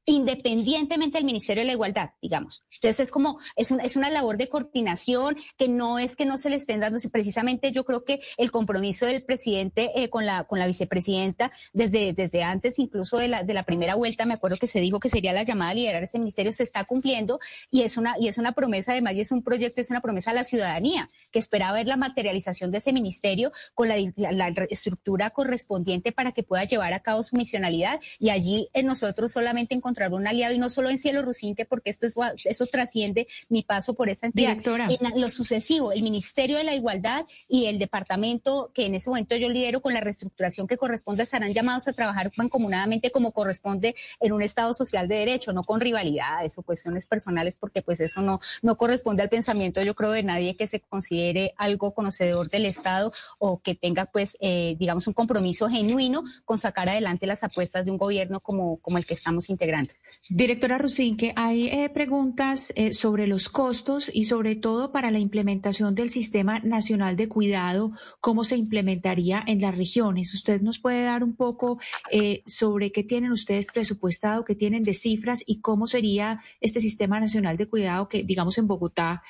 independientemente 0.04 1.18
del 1.18 1.24
Ministerio 1.24 1.62
de 1.62 1.66
la 1.66 1.72
Igualdad, 1.72 2.10
digamos. 2.20 2.64
Entonces 2.74 3.00
es 3.00 3.10
como, 3.10 3.38
es, 3.56 3.70
es 3.70 3.96
una 3.96 4.10
labor 4.10 4.36
de 4.36 4.48
coordinación 4.48 5.36
que 5.56 5.68
no 5.68 5.98
es 5.98 6.16
que 6.16 6.24
no 6.24 6.38
se 6.38 6.50
le 6.50 6.56
estén 6.56 6.80
dando, 6.80 6.98
precisamente 7.12 7.72
yo 7.72 7.84
creo 7.84 8.04
que 8.04 8.20
el 8.36 8.50
compromiso 8.50 9.06
del 9.06 9.22
presidente 9.22 9.92
eh, 9.94 10.08
con, 10.10 10.26
la, 10.26 10.44
con 10.44 10.58
la 10.58 10.66
vicepresidenta 10.66 11.52
desde, 11.72 12.12
desde 12.12 12.42
antes 12.42 12.78
incluso 12.78 13.18
de 13.18 13.28
la, 13.28 13.42
de 13.42 13.54
la 13.54 13.64
primera 13.64 13.94
vuelta, 13.94 14.24
me 14.24 14.34
acuerdo 14.34 14.56
que 14.56 14.66
se 14.66 14.80
dijo 14.80 15.00
que 15.00 15.10
sería 15.10 15.32
la 15.32 15.44
llamada 15.44 15.70
a 15.70 15.74
liderar 15.74 16.02
ese 16.02 16.18
ministerio, 16.18 16.52
se 16.52 16.62
está 16.62 16.84
cumpliendo 16.84 17.38
y 17.70 17.82
es 17.82 17.96
una, 17.96 18.16
y 18.18 18.28
es 18.28 18.38
una 18.38 18.52
promesa 18.52 18.92
además 18.92 19.14
y 19.14 19.20
es 19.20 19.32
un 19.32 19.42
proyecto, 19.42 19.80
es 19.80 19.90
una 19.90 20.00
promesa 20.00 20.30
a 20.32 20.34
la 20.34 20.44
ciudadanía 20.44 21.08
que 21.30 21.38
esperaba 21.38 21.74
ver 21.74 21.86
la 21.86 21.96
materialización 21.96 22.70
de 22.70 22.78
ese 22.78 22.92
ministerio 22.92 23.52
con 23.74 23.88
la, 23.88 23.96
la, 24.16 24.48
estructura 24.70 25.30
correspondiente 25.30 26.12
para 26.12 26.32
que 26.32 26.42
pueda 26.42 26.64
llevar 26.64 26.92
a 26.92 27.00
cabo 27.00 27.22
su 27.22 27.36
misionalidad 27.36 28.00
y 28.18 28.30
allí 28.30 28.68
en 28.72 28.86
nosotros 28.86 29.32
solamente 29.32 29.74
encontramos 29.74 29.99
encontrar 30.00 30.12
un 30.12 30.26
aliado 30.26 30.54
y 30.54 30.58
no 30.58 30.70
solo 30.70 30.90
en 30.90 30.98
Cielo 30.98 31.22
Rusinque, 31.22 31.64
porque 31.64 31.90
esto 31.90 32.06
es, 32.06 32.14
eso 32.44 32.66
trasciende 32.66 33.26
mi 33.48 33.62
paso 33.62 33.94
por 33.94 34.08
esa 34.08 34.26
entidad. 34.26 34.50
Directora. 34.50 34.88
En 34.88 35.20
lo 35.20 35.28
sucesivo, 35.28 35.92
el 35.92 36.02
Ministerio 36.02 36.56
de 36.58 36.64
la 36.64 36.74
Igualdad 36.74 37.26
y 37.48 37.66
el 37.66 37.78
departamento 37.78 38.70
que 38.74 38.86
en 38.86 38.94
ese 38.94 39.10
momento 39.10 39.36
yo 39.36 39.48
lidero 39.48 39.80
con 39.80 39.94
la 39.94 40.00
reestructuración 40.00 40.66
que 40.66 40.76
corresponde 40.76 41.22
estarán 41.22 41.52
llamados 41.52 41.88
a 41.88 41.92
trabajar 41.92 42.32
mancomunadamente 42.36 43.10
como 43.10 43.32
corresponde 43.32 43.94
en 44.20 44.32
un 44.32 44.42
Estado 44.42 44.74
social 44.74 45.08
de 45.08 45.16
derecho, 45.16 45.52
no 45.52 45.64
con 45.64 45.80
rivalidades 45.80 46.56
o 46.58 46.62
cuestiones 46.62 47.06
personales, 47.06 47.56
porque 47.56 47.82
pues 47.82 48.00
eso 48.00 48.22
no, 48.22 48.40
no 48.62 48.76
corresponde 48.76 49.22
al 49.22 49.28
pensamiento, 49.28 49.82
yo 49.82 49.94
creo, 49.94 50.12
de 50.12 50.22
nadie 50.22 50.56
que 50.56 50.66
se 50.66 50.80
considere 50.80 51.54
algo 51.56 51.92
conocedor 51.94 52.48
del 52.48 52.66
Estado 52.66 53.12
o 53.38 53.60
que 53.60 53.74
tenga 53.74 54.06
pues, 54.06 54.36
eh, 54.40 54.76
digamos, 54.78 55.06
un 55.06 55.14
compromiso 55.14 55.68
genuino 55.68 56.24
con 56.44 56.58
sacar 56.58 56.88
adelante 56.88 57.26
las 57.26 57.44
apuestas 57.44 57.84
de 57.84 57.90
un 57.90 57.98
gobierno 57.98 58.40
como, 58.40 58.78
como 58.78 58.98
el 58.98 59.06
que 59.06 59.14
estamos 59.14 59.50
integrando. 59.50 59.79
Directora 60.28 60.78
Rusinque, 60.78 61.32
hay 61.34 61.68
eh, 61.68 61.88
preguntas 61.88 62.72
eh, 62.76 62.92
sobre 62.92 63.26
los 63.26 63.48
costos 63.48 64.10
y 64.12 64.26
sobre 64.26 64.54
todo 64.54 64.92
para 64.92 65.10
la 65.10 65.18
implementación 65.18 65.94
del 65.94 66.10
Sistema 66.10 66.60
Nacional 66.60 67.16
de 67.16 67.28
Cuidado, 67.28 67.92
cómo 68.20 68.44
se 68.44 68.56
implementaría 68.56 69.42
en 69.46 69.60
las 69.60 69.76
regiones. 69.76 70.34
¿Usted 70.34 70.60
nos 70.60 70.78
puede 70.78 71.04
dar 71.04 71.24
un 71.24 71.34
poco 71.34 71.80
eh, 72.12 72.42
sobre 72.46 72.92
qué 72.92 73.02
tienen 73.02 73.32
ustedes 73.32 73.66
presupuestado, 73.72 74.44
qué 74.44 74.54
tienen 74.54 74.84
de 74.84 74.94
cifras 74.94 75.42
y 75.46 75.60
cómo 75.60 75.86
sería 75.86 76.40
este 76.60 76.80
Sistema 76.80 77.18
Nacional 77.18 77.56
de 77.56 77.66
Cuidado 77.66 78.08
que, 78.08 78.22
digamos, 78.22 78.58
en 78.58 78.66
Bogotá 78.66 79.22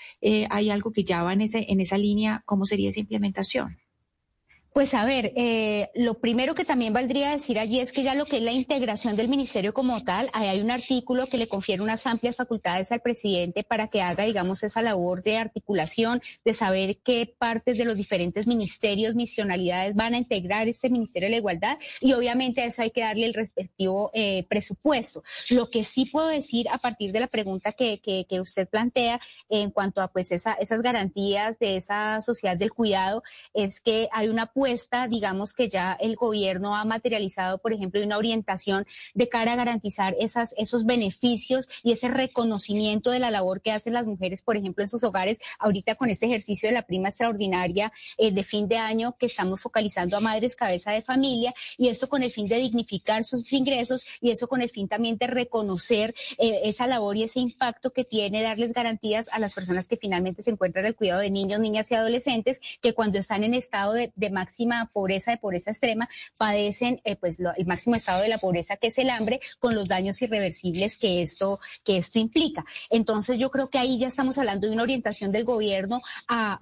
hay 0.51 0.71
algo 0.71 0.93
que 0.93 1.05
ya 1.05 1.23
va 1.23 1.33
en, 1.33 1.43
ese, 1.43 1.67
en 1.69 1.81
esa 1.81 1.97
línea, 1.99 2.43
cómo 2.45 2.67
sería 2.67 2.89
esa 2.89 3.01
implementación? 3.01 3.79
Pues 4.73 4.95
a 4.95 5.05
ver, 5.05 5.33
eh, 5.35 5.91
lo 5.97 6.21
primero 6.21 6.55
que 6.55 6.65
también 6.65 6.93
valdría 6.93 7.33
decir 7.33 7.59
allí 7.59 7.81
es 7.81 7.91
que 7.91 8.05
ya 8.05 8.15
lo 8.15 8.25
que 8.25 8.37
es 8.37 8.43
la 8.45 8.53
integración 8.53 9.17
del 9.17 9.29
ministerio 9.29 9.75
como 9.75 10.05
tal, 10.05 10.31
ahí 10.33 10.47
hay 10.47 10.61
un 10.61 10.71
artículo 10.71 11.27
que 11.27 11.39
le 11.39 11.49
confiere 11.49 11.83
unas 11.83 12.07
amplias 12.07 12.37
facultades 12.37 12.93
al 12.93 13.01
presidente 13.01 13.65
para 13.65 13.89
que 13.89 14.01
haga, 14.01 14.25
digamos, 14.25 14.63
esa 14.63 14.81
labor 14.81 15.25
de 15.25 15.39
articulación, 15.39 16.23
de 16.45 16.55
saber 16.55 16.99
qué 16.99 17.35
partes 17.37 17.79
de 17.79 17.85
los 17.85 17.97
diferentes 17.97 18.47
ministerios, 18.47 19.17
misionalidades 19.17 19.97
van 19.97 20.15
a 20.15 20.19
integrar 20.19 20.69
este 20.69 20.89
Ministerio 20.89 21.27
de 21.27 21.33
la 21.33 21.39
Igualdad 21.39 21.79
y 22.01 22.13
obviamente 22.13 22.61
a 22.61 22.67
eso 22.67 22.83
hay 22.83 22.93
que 22.93 23.01
darle 23.01 23.27
el 23.27 23.35
respectivo 23.35 24.13
eh, 24.15 24.47
presupuesto. 24.49 25.25
Lo 25.49 25.69
que 25.69 25.83
sí 25.83 26.07
puedo 26.07 26.29
decir 26.29 26.69
a 26.69 26.79
partir 26.79 27.11
de 27.11 27.19
la 27.19 27.27
pregunta 27.27 27.73
que, 27.73 28.01
usted 28.41 28.69
plantea 28.69 29.21
en 29.49 29.71
cuanto 29.73 30.01
a 30.01 30.09
pues 30.09 30.31
esa, 30.31 30.53
esas 30.55 30.81
garantías 30.81 31.59
de 31.59 31.77
esa 31.77 32.23
sociedad 32.23 32.57
del 32.57 32.73
cuidado 32.73 33.25
es 33.53 33.81
que 33.81 34.09
hay 34.13 34.29
una 34.29 34.47
digamos 35.09 35.53
que 35.53 35.69
ya 35.69 35.97
el 36.01 36.17
gobierno 36.17 36.77
ha 36.77 36.85
materializado, 36.85 37.59
por 37.59 37.73
ejemplo, 37.73 38.03
una 38.03 38.19
orientación 38.19 38.87
de 39.15 39.29
cara 39.29 39.53
a 39.53 39.57
garantizar 39.57 40.15
esas, 40.19 40.55
esos 40.57 40.85
beneficios 40.85 41.69
y 41.83 41.93
ese 41.93 42.09
reconocimiento 42.09 43.11
de 43.11 43.19
la 43.19 43.31
labor 43.31 43.61
que 43.61 43.73
hacen 43.73 43.93
las 43.93 44.07
mujeres, 44.07 44.43
por 44.43 44.57
ejemplo, 44.57 44.85
en 44.85 44.89
sus 44.89 45.05
hogares, 45.05 45.39
ahorita 45.59 45.95
con 45.95 46.11
este 46.11 46.27
ejercicio 46.27 46.69
de 46.69 46.75
la 46.75 46.83
prima 46.83 47.09
extraordinaria 47.09 47.93
eh, 48.19 48.33
de 48.33 48.43
fin 48.43 48.69
de 48.69 48.77
año 48.77 49.17
que 49.19 49.27
estamos 49.27 49.61
focalizando 49.61 50.17
a 50.17 50.21
madres 50.21 50.57
cabeza 50.57 50.93
de 50.93 51.03
familia 51.03 51.55
y 51.77 51.89
esto 51.89 52.09
con 52.09 52.23
el 52.23 52.31
fin 52.31 52.47
de 52.47 52.57
dignificar 52.57 53.25
sus 53.25 53.53
ingresos 53.53 54.05
y 54.21 54.31
eso 54.31 54.49
con 54.49 54.63
el 54.63 54.71
fin 54.71 54.89
también 54.89 55.17
de 55.19 55.27
reconocer 55.27 56.15
eh, 56.39 56.61
esa 56.65 56.87
labor 56.87 57.17
y 57.17 57.25
ese 57.25 57.41
impacto 57.41 57.93
que 57.93 58.05
tiene 58.05 58.43
darles 58.43 58.73
garantías 58.73 59.29
a 59.33 59.39
las 59.39 59.55
personas 59.55 59.87
que 59.87 59.97
finalmente 59.97 60.43
se 60.43 60.51
encuentran 60.51 60.87
el 60.87 60.95
cuidado 60.95 61.21
de 61.21 61.31
niños, 61.31 61.61
niñas 61.61 61.91
y 61.91 61.95
adolescentes 61.95 62.61
que 62.81 62.95
cuando 62.95 63.19
están 63.19 63.45
en 63.45 63.55
estado 63.55 63.93
de, 63.93 64.13
de 64.17 64.31
máxima 64.31 64.50
pobreza, 64.93 65.31
de 65.31 65.39
pobreza 65.39 65.71
extrema, 65.71 66.09
padecen 66.37 67.01
eh, 67.05 67.17
pues 67.17 67.39
el 67.41 67.67
máximo 67.67 67.97
estado 67.97 68.23
de 68.23 68.29
la 68.29 68.39
pobreza 68.39 68.77
que 68.77 68.89
es 68.89 68.99
el 68.99 69.11
hambre 69.11 69.41
con 69.59 69.75
los 69.75 69.89
daños 69.89 70.21
irreversibles 70.23 70.99
que 70.99 71.23
esto, 71.23 71.61
que 71.85 71.99
esto 71.99 72.19
implica. 72.19 72.65
Entonces 72.89 73.39
yo 73.39 73.51
creo 73.51 73.71
que 73.71 73.79
ahí 73.79 73.99
ya 73.99 74.09
estamos 74.09 74.39
hablando 74.39 74.67
de 74.67 74.73
una 74.73 74.83
orientación 74.83 75.33
del 75.33 75.45
gobierno 75.45 76.03
a 76.29 76.61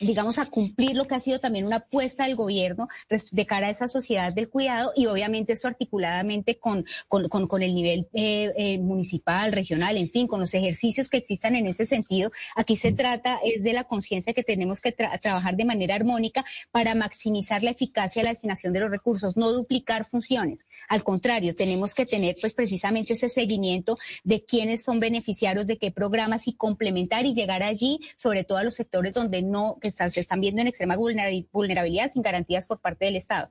digamos, 0.00 0.38
a 0.38 0.46
cumplir 0.46 0.96
lo 0.96 1.06
que 1.06 1.14
ha 1.14 1.20
sido 1.20 1.40
también 1.40 1.66
una 1.66 1.76
apuesta 1.76 2.24
del 2.24 2.36
gobierno 2.36 2.88
de 3.08 3.46
cara 3.46 3.68
a 3.68 3.70
esa 3.70 3.88
sociedad 3.88 4.32
del 4.32 4.50
cuidado 4.50 4.92
y 4.94 5.06
obviamente 5.06 5.54
esto 5.54 5.68
articuladamente 5.68 6.58
con, 6.58 6.84
con, 7.08 7.28
con, 7.28 7.62
el 7.62 7.74
nivel 7.74 8.08
eh, 8.12 8.52
eh, 8.56 8.78
municipal, 8.78 9.52
regional, 9.52 9.96
en 9.96 10.10
fin, 10.10 10.26
con 10.26 10.40
los 10.40 10.52
ejercicios 10.54 11.08
que 11.08 11.18
existan 11.18 11.56
en 11.56 11.66
ese 11.66 11.86
sentido. 11.86 12.30
Aquí 12.54 12.76
se 12.76 12.92
trata 12.92 13.38
es 13.44 13.62
de 13.62 13.72
la 13.72 13.84
conciencia 13.84 14.34
que 14.34 14.42
tenemos 14.42 14.80
que 14.80 14.92
trabajar 14.92 15.56
de 15.56 15.64
manera 15.64 15.94
armónica 15.94 16.44
para 16.70 16.94
maximizar 16.94 17.62
la 17.62 17.70
eficacia 17.70 18.20
de 18.20 18.24
la 18.24 18.32
destinación 18.32 18.72
de 18.72 18.80
los 18.80 18.90
recursos, 18.90 19.36
no 19.36 19.50
duplicar 19.52 20.06
funciones. 20.06 20.66
Al 20.88 21.04
contrario, 21.04 21.56
tenemos 21.56 21.94
que 21.94 22.04
tener 22.04 22.36
pues 22.40 22.52
precisamente 22.52 23.14
ese 23.14 23.28
seguimiento 23.28 23.98
de 24.24 24.44
quiénes 24.44 24.84
son 24.84 25.00
beneficiarios 25.00 25.66
de 25.66 25.78
qué 25.78 25.90
programas 25.90 26.48
y 26.48 26.54
complementar 26.54 27.24
y 27.24 27.34
llegar 27.34 27.62
allí, 27.62 28.00
sobre 28.16 28.44
todo 28.44 28.58
a 28.58 28.64
los 28.64 28.74
sectores 28.74 29.14
donde 29.14 29.42
no 29.42 29.78
se 29.90 30.20
están 30.20 30.40
viendo 30.40 30.60
en 30.62 30.68
extrema 30.68 30.96
vulnerabilidad 30.96 32.10
sin 32.10 32.22
garantías 32.22 32.66
por 32.66 32.80
parte 32.80 33.04
del 33.04 33.16
Estado. 33.16 33.50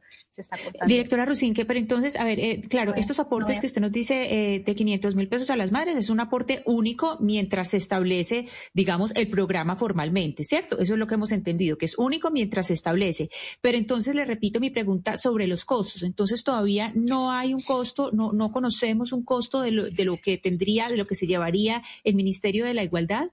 Directora 0.88 1.26
Rusinque, 1.26 1.66
pero 1.66 1.80
entonces, 1.80 2.16
a 2.16 2.24
ver, 2.24 2.40
eh, 2.40 2.62
claro, 2.70 2.94
estos 2.96 3.20
aportes 3.20 3.60
que 3.60 3.68
usted 3.68 3.82
nos 3.82 3.92
dice 3.92 4.56
eh, 4.56 4.60
de 4.60 4.76
500 4.76 5.16
mil 5.16 5.28
pesos 5.28 5.50
a 5.50 5.56
las 5.56 5.72
madres 5.72 5.98
es 5.98 6.10
un 6.10 6.20
aporte 6.20 6.62
único 6.66 7.18
mientras 7.20 7.70
se 7.70 7.78
establece, 7.78 8.48
digamos, 8.74 9.14
el 9.16 9.30
programa 9.30 9.76
formalmente, 9.76 10.44
¿cierto? 10.44 10.80
Eso 10.80 10.94
es 10.94 11.00
lo 11.00 11.08
que 11.08 11.16
hemos 11.16 11.32
entendido, 11.32 11.78
que 11.78 11.86
es 11.86 11.98
único 11.98 12.32
mientras 12.32 12.68
se 12.68 12.74
establece. 12.74 13.30
Pero 13.62 13.78
entonces 13.78 14.16
le 14.16 14.26
repito 14.26 14.60
mi 14.60 14.70
pregunta 14.70 15.18
sobre 15.18 15.48
los 15.48 15.66
costos. 15.66 16.04
Entonces 16.04 16.44
todavía 16.44 16.92
no 16.96 17.32
hay 17.32 17.54
un 17.54 17.62
costo, 17.62 18.12
no, 18.12 18.32
no 18.32 18.52
conocemos 18.52 19.12
un 19.12 19.24
costo 19.24 19.62
de 19.62 19.72
lo, 19.72 19.90
de 19.90 20.06
lo 20.06 20.18
que 20.18 20.38
tendría, 20.38 20.90
de 20.90 20.98
lo 20.98 21.08
que 21.08 21.16
se 21.16 21.28
llevaría 21.28 21.84
el 22.04 22.16
Ministerio 22.16 22.66
de 22.66 22.74
la 22.74 22.84
Igualdad. 22.84 23.30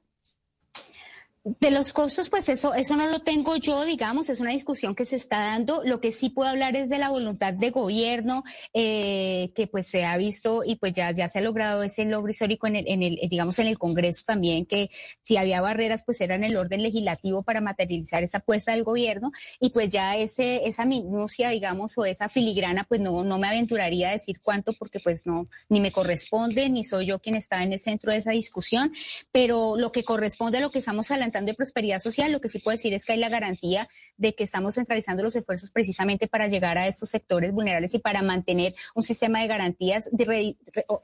De 1.44 1.72
los 1.72 1.92
costos, 1.92 2.30
pues 2.30 2.49
eso, 2.49 2.72
eso 2.72 2.94
no 2.94 3.08
lo 3.08 3.18
tengo 3.18 3.56
yo, 3.56 3.84
digamos, 3.84 4.28
es 4.28 4.38
una 4.38 4.52
discusión 4.52 4.94
que 4.94 5.04
se 5.04 5.16
está 5.16 5.40
dando. 5.40 5.82
Lo 5.84 6.00
que 6.00 6.12
sí 6.12 6.30
puedo 6.30 6.49
hablar 6.49 6.76
es 6.76 6.88
de 6.88 6.99
la 6.99 7.08
voluntad 7.08 7.52
de 7.52 7.70
gobierno, 7.70 8.44
eh, 8.72 9.50
que 9.56 9.66
pues 9.66 9.88
se 9.88 10.04
ha 10.04 10.16
visto 10.16 10.62
y 10.64 10.76
pues 10.76 10.92
ya, 10.92 11.11
ya 11.11 11.28
se 11.28 11.40
ha 11.40 11.42
logrado 11.42 11.82
ese 11.82 12.04
logro 12.04 12.30
histórico 12.30 12.68
en 12.68 12.76
el, 12.76 13.18
digamos, 13.28 13.58
en 13.58 13.66
el 13.66 13.76
Congreso 13.76 14.22
también, 14.25 14.66
que 14.66 14.90
si 15.25 15.37
había 15.37 15.61
barreras, 15.61 16.04
pues 16.04 16.20
era 16.20 16.37
en 16.37 16.44
el 16.44 16.56
orden 16.56 16.80
legislativo 16.80 17.42
para 17.42 17.61
materializar 17.61 18.22
esa 18.22 18.38
apuesta 18.38 18.70
del 18.70 18.84
gobierno. 18.84 19.32
Y 19.58 19.70
pues 19.70 19.90
ya 19.90 20.16
ese, 20.16 20.68
esa 20.68 20.84
minucia, 20.84 21.49
digamos, 21.49 21.99
o 21.99 22.04
esa 22.04 22.28
filigrana, 22.28 22.84
pues 22.84 23.00
no, 23.00 23.25
no 23.25 23.38
me 23.40 23.49
aventuraría 23.49 24.11
a 24.11 24.12
decir 24.12 24.38
cuánto, 24.40 24.75
porque 24.75 25.00
pues 25.00 25.26
no, 25.26 25.49
ni 25.68 25.80
me 25.80 25.90
corresponde, 25.90 26.70
ni 26.70 26.84
soy 26.84 27.06
yo 27.06 27.18
quien 27.18 27.34
está 27.34 27.64
en 27.64 27.72
el 27.72 27.80
centro 27.80 28.12
de 28.12 28.18
esa 28.18 28.30
discusión. 28.30 28.92
Pero 29.32 29.76
lo 29.76 29.90
que 29.90 30.04
corresponde 30.04 30.58
a 30.58 30.61
lo 30.61 30.70
que 30.70 30.78
estamos 30.78 31.11
hablando 31.11 31.31
de 31.40 31.54
prosperidad 31.54 31.98
social, 31.98 32.30
lo 32.30 32.40
que 32.40 32.48
sí 32.48 32.58
puedo 32.58 32.76
decir 32.76 32.92
es 32.92 33.04
que 33.04 33.14
hay 33.14 33.18
la 33.18 33.28
garantía 33.28 33.88
de 34.16 34.34
que 34.34 34.44
estamos 34.44 34.74
centralizando 34.74 35.22
los 35.22 35.34
esfuerzos 35.34 35.70
precisamente 35.70 36.28
para 36.28 36.48
llegar 36.48 36.78
a 36.78 36.86
estos 36.86 37.08
sectores 37.08 37.52
vulnerables 37.52 37.94
y 37.94 37.98
para 37.98 38.22
mantener 38.22 38.74
un 38.94 39.02
sistema 39.02 39.40
de 39.40 39.48
garantías 39.48 40.10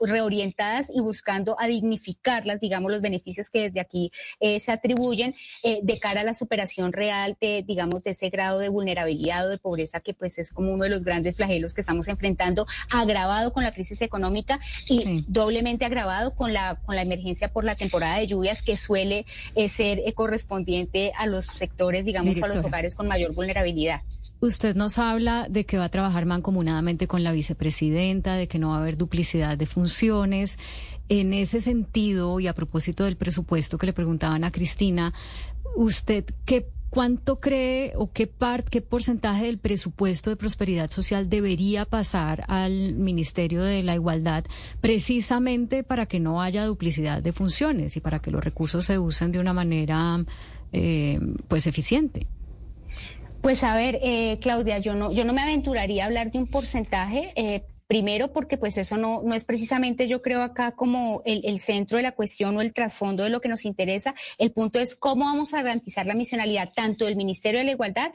reorientadas 0.01 0.91
y 0.95 1.01
buscando 1.01 1.57
a 1.59 1.67
dignificarlas, 1.67 2.61
digamos, 2.61 2.91
los 2.91 3.01
beneficios 3.01 3.51
que 3.51 3.63
desde 3.63 3.81
aquí 3.81 4.11
eh, 4.41 4.61
se 4.61 4.71
atribuyen 4.73 5.35
eh, 5.63 5.81
de 5.83 5.99
cara 5.99 6.21
a 6.21 6.25
la 6.25 6.35
superación 6.35 6.93
real 6.93 7.37
de, 7.41 7.65
digamos, 7.67 8.03
de 8.03 8.11
ese 8.11 8.29
grado 8.29 8.59
de 8.59 8.69
vulnerabilidad 8.69 9.47
o 9.47 9.49
de 9.49 9.59
pobreza 9.59 10.01
que 10.01 10.15
pues 10.15 10.39
es 10.39 10.53
como 10.53 10.73
uno 10.73 10.85
de 10.85 10.91
los 10.91 11.05
grandes 11.05 11.37
flagelos 11.37 11.75
que 11.75 11.81
estamos 11.81 12.09
enfrentando, 12.09 12.67
agravado 12.91 13.53
con 13.53 13.65
la 13.65 13.73
crisis 13.73 14.03
económica 14.03 14.61
y 14.89 15.25
doblemente 15.27 15.85
agravado 15.85 16.35
con 16.35 16.53
la, 16.53 16.77
con 16.85 16.97
la 16.97 17.03
emergencia 17.03 17.53
por 17.53 17.65
la 17.65 17.75
temporada 17.75 18.19
de 18.19 18.27
lluvias 18.27 18.63
que 18.63 18.77
suele 18.77 19.27
eh, 19.55 19.69
ser 19.69 20.01
correspondiente 20.19 21.13
a 21.17 21.27
los 21.27 21.45
sectores, 21.45 22.05
digamos, 22.05 22.43
a 22.43 22.49
los 22.49 22.65
hogares 22.65 22.97
con 22.97 23.07
mayor 23.07 23.35
vulnerabilidad. 23.35 24.01
Usted 24.41 24.75
nos 24.75 24.99
habla 24.99 25.47
de 25.49 25.65
que 25.65 25.79
va 25.79 25.85
a 25.85 25.89
trabajar 25.91 26.27
mancomunadamente 26.27 27.07
con 27.07 27.23
la 27.23 27.31
vicepresidenta, 27.31 28.35
de 28.35 28.49
que 28.49 28.59
no 28.59 28.71
va 28.71 28.79
a 28.79 28.81
haber 28.81 28.97
duplicidad 28.97 29.57
de 29.57 29.67
funciones. 29.67 30.59
En 31.09 31.33
ese 31.35 31.61
sentido, 31.61 32.41
y 32.41 32.49
a 32.49 32.53
propósito 32.53 33.05
del 33.05 33.17
presupuesto 33.17 33.79
que 33.79 33.87
le 33.87 33.93
preguntaban 33.93 34.43
a 34.43 34.51
Cristina, 34.51 35.15
¿usted 35.77 36.25
qué 36.45 36.67
¿Cuánto 36.91 37.39
cree 37.39 37.93
o 37.97 38.11
qué 38.13 38.27
parte, 38.27 38.71
qué 38.71 38.81
porcentaje 38.81 39.47
del 39.47 39.59
presupuesto 39.59 40.31
de 40.31 40.37
prosperidad 40.37 40.91
social 40.91 41.29
debería 41.29 41.85
pasar 41.85 42.45
al 42.49 42.95
Ministerio 42.95 43.63
de 43.63 43.83
la 43.83 43.95
Igualdad 43.95 44.45
precisamente 44.81 45.85
para 45.85 46.07
que 46.07 46.19
no 46.19 46.41
haya 46.41 46.65
duplicidad 46.65 47.23
de 47.23 47.33
funciones 47.33 47.97
y 47.97 48.01
para 48.01 48.21
que 48.21 48.31
los 48.31 48.43
recursos 48.43 48.87
se 48.87 48.99
usen 48.99 49.33
de 49.33 49.39
una 49.39 49.53
manera 49.53 50.25
eh, 50.73 51.21
pues 51.47 51.67
eficiente? 51.67 52.27
Pues 53.43 53.63
a 53.65 53.75
ver, 53.75 53.99
eh, 54.03 54.39
Claudia, 54.41 54.79
yo 54.79 54.95
no, 54.95 55.13
yo 55.13 55.25
no 55.25 55.33
me 55.33 55.43
aventuraría 55.43 56.05
a 56.05 56.07
hablar 56.07 56.33
de 56.33 56.39
un 56.39 56.47
porcentaje. 56.47 57.33
Eh, 57.37 57.65
Primero, 57.89 58.33
porque 58.33 58.59
pues 58.59 58.77
eso 58.77 58.99
no, 58.99 59.23
no 59.23 59.35
es 59.35 59.47
precisamente, 59.47 60.07
yo 60.07 60.21
creo, 60.21 60.43
acá 60.43 60.73
como 60.73 61.23
el, 61.25 61.41
el, 61.45 61.59
centro 61.59 61.97
de 61.97 62.03
la 62.03 62.13
cuestión 62.13 62.55
o 62.57 62.61
el 62.61 62.75
trasfondo 62.75 63.25
de 63.25 63.31
lo 63.31 63.41
que 63.41 63.49
nos 63.49 63.65
interesa. 63.65 64.15
El 64.37 64.53
punto 64.53 64.79
es 64.79 64.95
cómo 64.95 65.25
vamos 65.25 65.55
a 65.55 65.63
garantizar 65.63 66.05
la 66.05 66.15
misionalidad 66.15 66.71
tanto 66.77 67.07
del 67.07 67.17
Ministerio 67.17 67.61
de 67.61 67.65
la 67.65 67.73
Igualdad 67.73 68.13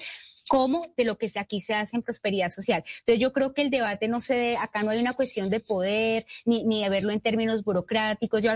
como 0.47 0.93
de 0.95 1.05
lo 1.05 1.17
que 1.17 1.31
aquí 1.35 1.59
se 1.61 1.73
hace 1.73 1.95
en 1.95 2.03
prosperidad 2.03 2.49
social. 2.49 2.83
Entonces 2.99 3.19
yo 3.19 3.33
creo 3.33 3.53
que 3.53 3.63
el 3.63 3.71
debate 3.71 4.07
no 4.07 4.21
se 4.21 4.35
debe, 4.35 4.57
acá 4.57 4.83
no 4.83 4.91
hay 4.91 4.99
una 4.99 5.13
cuestión 5.13 5.49
de 5.49 5.59
poder 5.59 6.25
ni, 6.45 6.63
ni 6.63 6.83
de 6.83 6.89
verlo 6.89 7.11
en 7.11 7.19
términos 7.19 7.63
burocráticos. 7.63 8.43
Yo... 8.43 8.51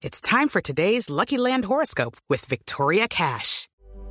It's 0.00 0.20
time 0.20 0.48
for 0.48 0.60
today's 0.60 1.08
Lucky 1.08 1.38
Land 1.38 1.64
horoscope 1.64 2.16
with 2.28 2.46
Victoria 2.46 3.08
Cash. 3.08 3.68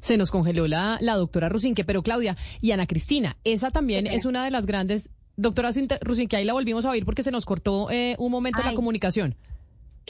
Se 0.00 0.16
nos 0.16 0.30
congeló 0.30 0.66
la, 0.66 0.98
la 1.00 1.16
doctora 1.16 1.48
Rusinque, 1.48 1.84
pero 1.84 2.02
Claudia 2.02 2.36
y 2.60 2.70
Ana 2.72 2.86
Cristina, 2.86 3.36
esa 3.44 3.70
también 3.70 4.06
es 4.06 4.24
una 4.24 4.44
de 4.44 4.50
las 4.50 4.66
grandes... 4.66 5.08
Doctora 5.36 5.70
Rusinque, 6.02 6.36
ahí 6.36 6.44
la 6.44 6.52
volvimos 6.52 6.84
a 6.84 6.90
oír 6.90 7.06
porque 7.06 7.22
se 7.22 7.30
nos 7.30 7.46
cortó 7.46 7.90
eh, 7.90 8.14
un 8.18 8.30
momento 8.30 8.62
la 8.62 8.74
comunicación. 8.74 9.36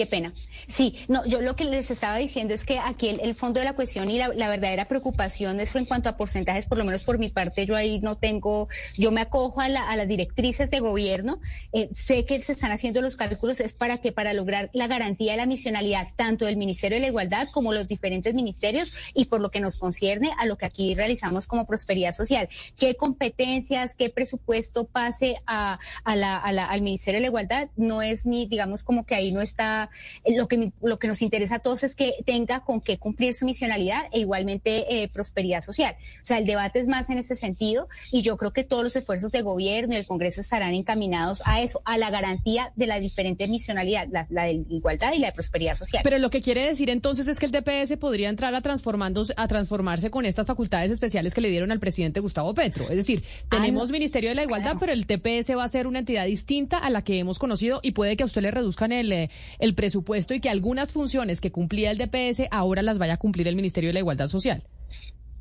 Qué 0.00 0.07
pena. 0.07 0.33
Sí, 0.66 0.97
no, 1.09 1.26
yo 1.26 1.42
lo 1.42 1.57
que 1.57 1.66
les 1.66 1.90
estaba 1.90 2.16
diciendo 2.16 2.54
es 2.54 2.64
que 2.64 2.78
aquí 2.78 3.11
el, 3.11 3.35
fondo 3.35 3.61
de 3.61 3.66
la 3.66 3.75
cuestión 3.75 4.11
y 4.11 4.16
la, 4.16 4.49
verdadera 4.49 4.87
preocupación 4.87 5.61
es 5.61 5.76
en 5.76 5.85
cuanto 5.85 6.09
a 6.09 6.16
porcentajes, 6.16 6.66
por 6.66 6.78
lo 6.78 6.87
menos 6.87 7.04
por 7.04 7.19
mi 7.19 7.28
parte, 7.28 7.66
yo 7.66 7.76
ahí 7.76 8.00
no 8.00 8.16
tengo, 8.16 8.71
yo 8.97 9.11
me 9.11 9.21
acojo 9.21 9.61
a, 9.61 9.69
las 9.69 10.09
directrices 10.09 10.71
de 10.71 10.80
gobierno, 10.80 11.38
eh, 11.75 11.88
sé 11.90 12.25
que 12.25 12.40
se 12.40 12.52
están 12.52 12.73
haciendo 12.73 13.02
los 13.02 13.16
cálculos, 13.16 13.61
es 13.61 13.75
para 13.75 13.99
que 13.99 14.11
para 14.11 14.33
lograr 14.33 14.71
la 14.73 14.87
garantía 14.87 15.33
de 15.33 15.37
la 15.37 15.45
misionalidad 15.45 16.07
tanto 16.16 16.47
del 16.47 16.57
Ministerio 16.57 16.97
de 16.97 17.02
la 17.02 17.09
Igualdad 17.09 17.49
como 17.52 17.75
los 17.75 17.87
diferentes 17.87 18.33
ministerios 18.33 18.95
y 19.12 19.26
por 19.26 19.42
lo 19.42 19.50
que 19.50 19.61
nos 19.61 19.76
concierne 19.76 20.30
a 20.38 20.47
lo 20.47 20.57
que 20.57 20.64
aquí 20.64 20.95
realizamos 20.95 21.47
como 21.47 21.66
prosperidad 21.66 22.12
social. 22.12 22.49
¿Qué 22.78 22.95
competencias, 22.95 23.95
qué 23.95 24.09
presupuesto 24.09 24.87
pase 24.87 25.42
a, 25.47 25.78
al 26.04 26.80
Ministerio 26.80 27.19
de 27.19 27.23
la 27.23 27.28
Igualdad? 27.28 27.69
No 27.76 28.00
es 28.00 28.25
ni, 28.25 28.47
digamos, 28.47 28.83
como 28.83 29.04
que 29.04 29.14
ahí 29.14 29.30
no 29.30 29.42
está 29.42 29.90
eh, 30.25 30.37
lo 30.37 30.49
que, 30.49 30.73
lo 30.83 30.99
que 30.99 31.09
nos 31.09 31.23
interesa 31.23 31.57
a 31.57 31.59
todos 31.59 31.85
es 31.85 31.95
que 31.95 32.15
tenga 32.25 32.61
con 32.61 32.81
qué 32.81 32.99
cumplir 32.99 33.35
su 33.35 33.45
misionalidad 33.45 34.05
e 34.13 34.21
igualmente 34.21 35.03
eh, 35.03 35.09
prosperidad 35.09 35.61
social. 35.61 35.97
O 36.23 36.27
sea, 36.27 36.39
el 36.39 36.47
debate 36.47 36.81
es 36.81 36.89
más 36.89 37.11
en 37.11 37.19
ese 37.19 37.37
sentido 37.37 37.89
y 38.13 38.23
yo 38.23 38.37
creo 38.37 38.53
que 38.53 38.65
todos 38.65 38.83
los 38.83 38.97
esfuerzos 38.97 39.33
de 39.33 39.43
gobierno 39.43 39.95
y 39.95 39.99
el 39.99 40.07
Congreso 40.07 40.41
estarán 40.41 40.75
encaminados 40.75 41.43
a 41.45 41.61
eso, 41.63 41.83
a 41.85 41.99
la 41.99 42.11
garantía 42.11 42.73
de 42.77 42.87
la 42.87 43.01
diferente 43.01 43.49
misionalidad, 43.49 44.09
la, 44.11 44.45
de 44.45 44.65
igualdad 44.69 45.13
y 45.13 45.19
la 45.19 45.29
de 45.29 45.33
prosperidad 45.33 45.75
social. 45.75 46.03
Pero 46.05 46.19
lo 46.19 46.31
que 46.31 46.43
quiere 46.43 46.67
decir 46.67 46.91
entonces 46.91 47.29
es 47.29 47.39
que 47.39 47.47
el 47.47 47.53
TPS 47.53 47.97
podría 47.99 48.29
entrar 48.29 48.55
a, 48.55 48.61
transformándose, 48.61 49.35
a 49.37 49.49
transformarse 49.49 50.11
con 50.11 50.25
estas 50.25 50.47
facultades 50.47 50.91
especiales 50.91 51.35
que 51.35 51.41
le 51.41 51.49
dieron 51.49 51.73
al 51.73 51.81
presidente 51.81 52.21
Gustavo 52.21 52.55
Petro. 52.55 52.85
Es 52.91 52.97
decir, 52.97 53.23
tenemos 53.49 53.91
Ministerio 53.91 54.31
de 54.31 54.35
la 54.35 54.45
Igualdad, 54.45 54.77
pero 54.79 54.93
el 54.93 55.07
TPS 55.07 55.57
va 55.57 55.65
a 55.65 55.69
ser 55.69 55.87
una 55.87 56.01
entidad 56.01 56.27
distinta 56.27 56.79
a 56.79 56.91
la 56.91 57.03
que 57.03 57.19
hemos 57.19 57.39
conocido 57.39 57.81
y 57.83 57.93
puede 57.93 58.17
que 58.17 58.23
a 58.23 58.27
usted 58.27 58.43
le 58.43 58.51
reduzcan 58.51 58.93
el, 58.93 59.13
eh, 59.13 59.31
el 59.71 59.75
presupuesto 59.77 60.35
y 60.35 60.41
que 60.41 60.50
algunas 60.50 60.93
funciones 60.93 61.41
que 61.41 61.53
cumplía 61.53 61.93
el 61.93 61.99
DPS 61.99 62.49
ahora 62.50 62.83
las 62.83 62.99
vaya 62.99 63.15
a 63.15 63.19
cumplir 63.19 63.49
el 63.49 63.57
Ministerio 63.57 63.89
de 63.89 63.95
la 63.95 64.00
Igualdad 64.00 64.29
Social. 64.29 64.65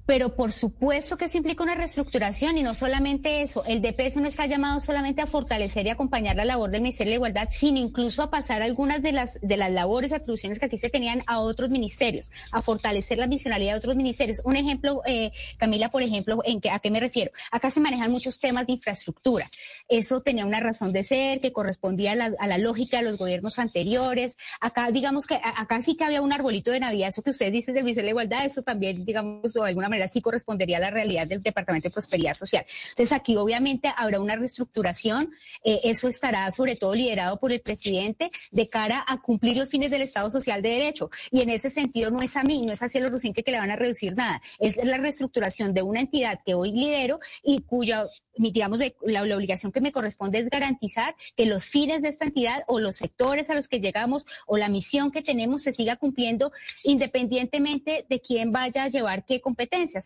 Pero 0.09 0.35
por 0.35 0.51
supuesto 0.51 1.17
que 1.17 1.25
eso 1.25 1.37
implica 1.37 1.61
una 1.61 1.75
reestructuración 1.75 2.57
y 2.57 2.63
no 2.63 2.73
solamente 2.73 3.43
eso, 3.43 3.63
el 3.67 3.79
DPS 3.79 4.15
no 4.15 4.27
está 4.27 4.47
llamado 4.47 4.81
solamente 4.81 5.21
a 5.21 5.27
fortalecer 5.27 5.85
y 5.85 5.89
acompañar 5.89 6.35
la 6.35 6.45
labor 6.45 6.71
del 6.71 6.81
Ministerio 6.81 7.11
de 7.11 7.17
Igualdad, 7.17 7.49
sino 7.51 7.77
incluso 7.77 8.23
a 8.23 8.31
pasar 8.31 8.63
algunas 8.63 9.03
de 9.03 9.11
las, 9.11 9.39
de 9.39 9.55
las 9.55 9.71
labores, 9.71 10.11
atribuciones 10.11 10.57
que 10.57 10.65
aquí 10.65 10.79
se 10.79 10.89
tenían 10.89 11.21
a 11.27 11.41
otros 11.41 11.69
ministerios, 11.69 12.31
a 12.51 12.63
fortalecer 12.63 13.19
la 13.19 13.27
misionalidad 13.27 13.73
de 13.73 13.77
otros 13.77 13.95
ministerios. 13.95 14.41
Un 14.45 14.55
ejemplo, 14.55 15.03
eh, 15.05 15.31
Camila, 15.57 15.89
por 15.89 16.01
ejemplo, 16.01 16.39
¿en 16.43 16.59
que, 16.59 16.71
¿a 16.71 16.79
qué 16.79 16.89
me 16.89 16.99
refiero? 16.99 17.29
Acá 17.51 17.69
se 17.69 17.79
manejan 17.79 18.11
muchos 18.11 18.39
temas 18.39 18.65
de 18.65 18.73
infraestructura. 18.73 19.51
Eso 19.89 20.21
tenía 20.21 20.43
una 20.43 20.59
razón 20.59 20.91
de 20.91 21.03
ser 21.03 21.39
que 21.39 21.53
correspondía 21.53 22.13
a 22.13 22.15
la, 22.15 22.31
a 22.39 22.47
la 22.47 22.57
lógica 22.57 22.97
de 22.97 23.03
los 23.03 23.17
gobiernos 23.19 23.59
anteriores. 23.59 24.37
Acá, 24.59 24.89
digamos 24.89 25.27
que 25.27 25.35
acá 25.35 25.83
sí 25.83 25.95
que 25.95 26.03
había 26.03 26.23
un 26.23 26.33
arbolito 26.33 26.71
de 26.71 26.79
Navidad, 26.79 27.09
eso 27.09 27.21
que 27.21 27.29
ustedes 27.29 27.51
dicen 27.51 27.75
del 27.75 27.83
Ministerio 27.83 28.07
de 28.07 28.13
Igualdad, 28.13 28.43
eso 28.43 28.63
también, 28.63 29.05
digamos, 29.05 29.53
de 29.53 29.61
alguna 29.61 29.87
manera 29.87 29.98
sí 30.07 30.21
correspondería 30.21 30.77
a 30.77 30.81
la 30.81 30.89
realidad 30.89 31.27
del 31.27 31.41
Departamento 31.41 31.89
de 31.89 31.93
Prosperidad 31.93 32.33
Social. 32.33 32.65
Entonces 32.89 33.11
aquí 33.11 33.35
obviamente 33.35 33.91
habrá 33.95 34.19
una 34.19 34.35
reestructuración, 34.35 35.31
eh, 35.63 35.79
eso 35.83 36.07
estará 36.07 36.49
sobre 36.51 36.75
todo 36.75 36.93
liderado 36.93 37.39
por 37.39 37.51
el 37.51 37.61
presidente 37.61 38.31
de 38.51 38.67
cara 38.67 39.03
a 39.07 39.21
cumplir 39.21 39.57
los 39.57 39.69
fines 39.69 39.91
del 39.91 40.01
Estado 40.01 40.29
Social 40.29 40.61
de 40.61 40.69
Derecho. 40.69 41.09
Y 41.31 41.41
en 41.41 41.49
ese 41.49 41.69
sentido 41.69 42.11
no 42.11 42.21
es 42.21 42.35
a 42.37 42.43
mí, 42.43 42.61
no 42.61 42.73
es 42.73 42.81
a 42.81 42.89
Cielo 42.89 43.09
Rusinque 43.09 43.43
que 43.43 43.51
le 43.51 43.59
van 43.59 43.71
a 43.71 43.75
reducir 43.75 44.15
nada, 44.15 44.41
es 44.59 44.77
la 44.83 44.97
reestructuración 44.97 45.73
de 45.73 45.81
una 45.81 46.01
entidad 46.01 46.39
que 46.45 46.53
hoy 46.53 46.71
lidero 46.71 47.19
y 47.43 47.59
cuya 47.61 48.05
digamos, 48.39 48.79
la, 49.01 49.21
obligación 49.35 49.71
que 49.71 49.81
me 49.81 49.91
corresponde 49.91 50.39
es 50.39 50.49
garantizar 50.49 51.15
que 51.35 51.45
los 51.45 51.65
fines 51.65 52.01
de 52.01 52.09
esta 52.09 52.25
entidad 52.25 52.63
o 52.67 52.79
los 52.79 52.95
sectores 52.95 53.49
a 53.49 53.53
los 53.53 53.67
que 53.67 53.79
llegamos 53.79 54.25
o 54.47 54.57
la 54.57 54.69
misión 54.69 55.11
que 55.11 55.21
tenemos 55.21 55.63
se 55.63 55.73
siga 55.73 55.97
cumpliendo 55.97 56.51
independientemente 56.85 58.05
de 58.09 58.21
quién 58.21 58.51
vaya 58.51 58.83
a 58.83 58.87
llevar 58.87 59.25
qué 59.25 59.41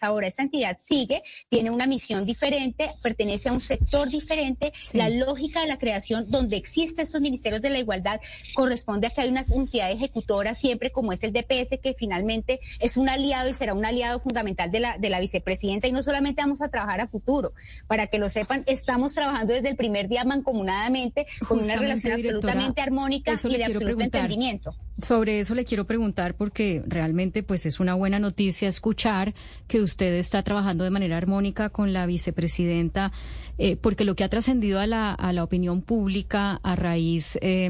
Ahora, 0.02 0.28
esta 0.28 0.44
entidad 0.44 0.78
sigue, 0.80 1.24
tiene 1.50 1.70
una 1.70 1.86
misión 1.86 2.25
diferente, 2.25 2.96
pertenece 3.02 3.50
a 3.50 3.54
un 3.54 3.62
sector 3.62 4.10
diferente. 4.10 4.74
Sí. 4.90 4.98
La 4.98 5.10
lógica 5.10 5.62
de 5.62 5.68
la 5.68 5.78
creación 5.78 6.30
donde 6.30 6.58
existen 6.58 7.04
estos 7.04 7.22
ministerios 7.22 7.62
de 7.62 7.70
la 7.70 7.80
igualdad 7.80 8.20
corresponde 8.54 9.08
a 9.08 9.10
que 9.10 9.22
hay 9.22 9.30
una 9.30 9.44
entidad 9.54 9.92
ejecutora 9.92 10.56
siempre 10.56 10.92
como 10.92 11.12
es 11.12 11.24
el 11.24 11.34
DPS 11.34 11.80
que 11.82 11.96
finalmente 11.98 12.60
es 12.80 12.98
un 12.98 13.10
aliado 13.10 13.50
y 13.50 13.54
será 13.54 13.74
un 13.74 13.86
aliado 13.86 14.20
fundamental 14.20 14.72
de 14.72 14.80
la, 14.80 14.98
de 14.98 15.10
la 15.10 15.20
vicepresidenta 15.20 15.88
y 15.88 15.92
no 15.92 16.04
solamente 16.04 16.42
vamos 16.42 16.62
a 16.62 16.70
trabajar 16.70 17.02
a 17.02 17.08
futuro 17.08 17.54
para 17.88 18.08
que 18.08 18.18
lo 18.18 18.30
sepan, 18.30 18.63
estamos 18.68 19.13
trabajando 19.13 19.54
desde 19.54 19.70
el 19.70 19.75
primer 19.75 20.08
día 20.08 20.24
mancomunadamente 20.24 21.25
con 21.40 21.60
Justamente, 21.60 21.74
una 21.74 21.82
relación 21.82 22.13
absolutamente 22.13 22.82
armónica 22.82 23.32
y 23.32 23.58
de 23.58 23.66
absoluto 23.66 23.86
preguntar. 23.86 24.22
entendimiento. 24.22 24.75
Sobre 25.02 25.40
eso 25.40 25.56
le 25.56 25.66
quiero 25.66 25.86
preguntar 25.86 26.36
porque 26.36 26.84
realmente 26.86 27.42
pues 27.42 27.66
es 27.66 27.80
una 27.80 27.96
buena 27.96 28.20
noticia 28.20 28.68
escuchar 28.68 29.34
que 29.68 29.82
usted 29.82 30.14
está 30.14 30.44
trabajando 30.44 30.84
de 30.84 30.92
manera 30.92 31.18
armónica 31.18 31.70
con 31.70 31.94
la 31.94 32.06
vicepresidenta, 32.06 33.12
eh, 33.58 33.76
porque 33.76 34.06
lo 34.06 34.16
que 34.16 34.24
ha 34.24 34.30
trascendido 34.30 34.80
a 34.80 34.86
la, 34.86 35.12
a 35.12 35.34
la 35.34 35.44
opinión 35.44 35.82
pública 35.82 36.60
a 36.62 36.76
raíz, 36.76 37.40
eh, 37.42 37.70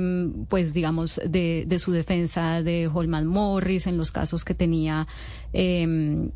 pues 0.50 0.74
digamos, 0.74 1.22
de, 1.26 1.64
de, 1.66 1.80
su 1.80 1.94
defensa 1.94 2.62
de 2.62 2.90
Holman 2.94 3.26
Morris 3.26 3.88
en 3.88 3.96
los 3.96 4.12
casos 4.12 4.44
que 4.44 4.54
tenía 4.54 5.08
eh, 5.54 6.32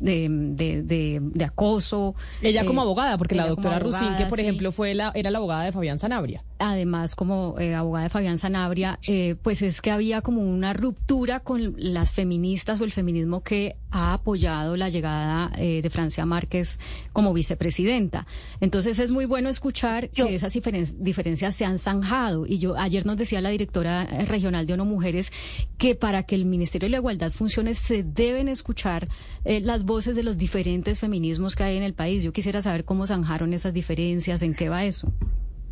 de, 0.00 0.28
de, 0.28 1.20
de, 1.22 1.44
acoso. 1.44 2.14
Ella 2.42 2.64
como 2.64 2.82
abogada, 2.82 3.16
porque 3.18 3.34
la 3.34 3.48
doctora 3.48 3.78
Rusín, 3.78 4.16
que 4.18 4.26
por 4.26 4.38
sí. 4.38 4.44
ejemplo 4.44 4.72
fue 4.72 4.94
la, 4.94 5.12
era 5.14 5.30
la 5.30 5.38
abogada 5.38 5.64
de 5.64 5.72
Fabián 5.72 5.98
Sanabria. 5.98 6.42
Además, 6.58 7.14
como 7.14 7.54
eh, 7.58 7.74
abogada 7.74 8.04
de 8.04 8.10
Fabián 8.10 8.38
Sanabria, 8.38 8.98
eh, 9.06 9.36
pues 9.42 9.62
es 9.62 9.82
que 9.82 9.90
había 9.90 10.22
como 10.22 10.42
una 10.42 10.72
ruptura 10.72 11.40
con 11.40 11.74
las 11.76 12.12
feministas 12.12 12.80
o 12.80 12.84
el 12.84 12.92
feminismo 12.92 13.42
que 13.42 13.76
ha 13.90 14.14
apoyado 14.14 14.76
la 14.76 14.88
llegada 14.88 15.52
eh, 15.56 15.80
de 15.82 15.90
Francia 15.90 16.24
Márquez 16.24 16.80
como 17.12 17.32
vicepresidenta. 17.32 18.26
Entonces 18.60 18.98
es 18.98 19.10
muy 19.10 19.26
bueno 19.26 19.48
escuchar 19.48 20.10
yo. 20.12 20.26
que 20.26 20.34
esas 20.34 20.52
diferen 20.52 20.86
diferencias 20.98 21.54
se 21.54 21.64
han 21.64 21.78
zanjado. 21.78 22.46
Y 22.46 22.58
yo 22.58 22.76
ayer 22.76 23.06
nos 23.06 23.16
decía 23.16 23.40
la 23.40 23.50
directora 23.50 24.04
regional 24.24 24.66
de 24.66 24.74
ONU 24.74 24.84
Mujeres 24.84 25.32
que 25.78 25.94
para 25.94 26.22
que 26.22 26.34
el 26.34 26.46
Ministerio 26.46 26.86
de 26.86 26.92
la 26.92 26.98
Igualdad 26.98 27.32
funcione 27.32 27.74
se 27.74 28.02
deben 28.16 28.48
escuchar 28.48 29.08
eh, 29.44 29.60
las 29.60 29.84
voces 29.84 30.16
de 30.16 30.22
los 30.22 30.38
diferentes 30.38 30.98
feminismos 30.98 31.54
que 31.54 31.64
hay 31.64 31.76
en 31.76 31.82
el 31.82 31.94
país. 31.94 32.24
Yo 32.24 32.32
quisiera 32.32 32.62
saber 32.62 32.84
cómo 32.84 33.06
zanjaron 33.06 33.52
esas 33.52 33.72
diferencias, 33.72 34.42
en 34.42 34.54
qué 34.54 34.68
va 34.68 34.84
eso. 34.84 35.12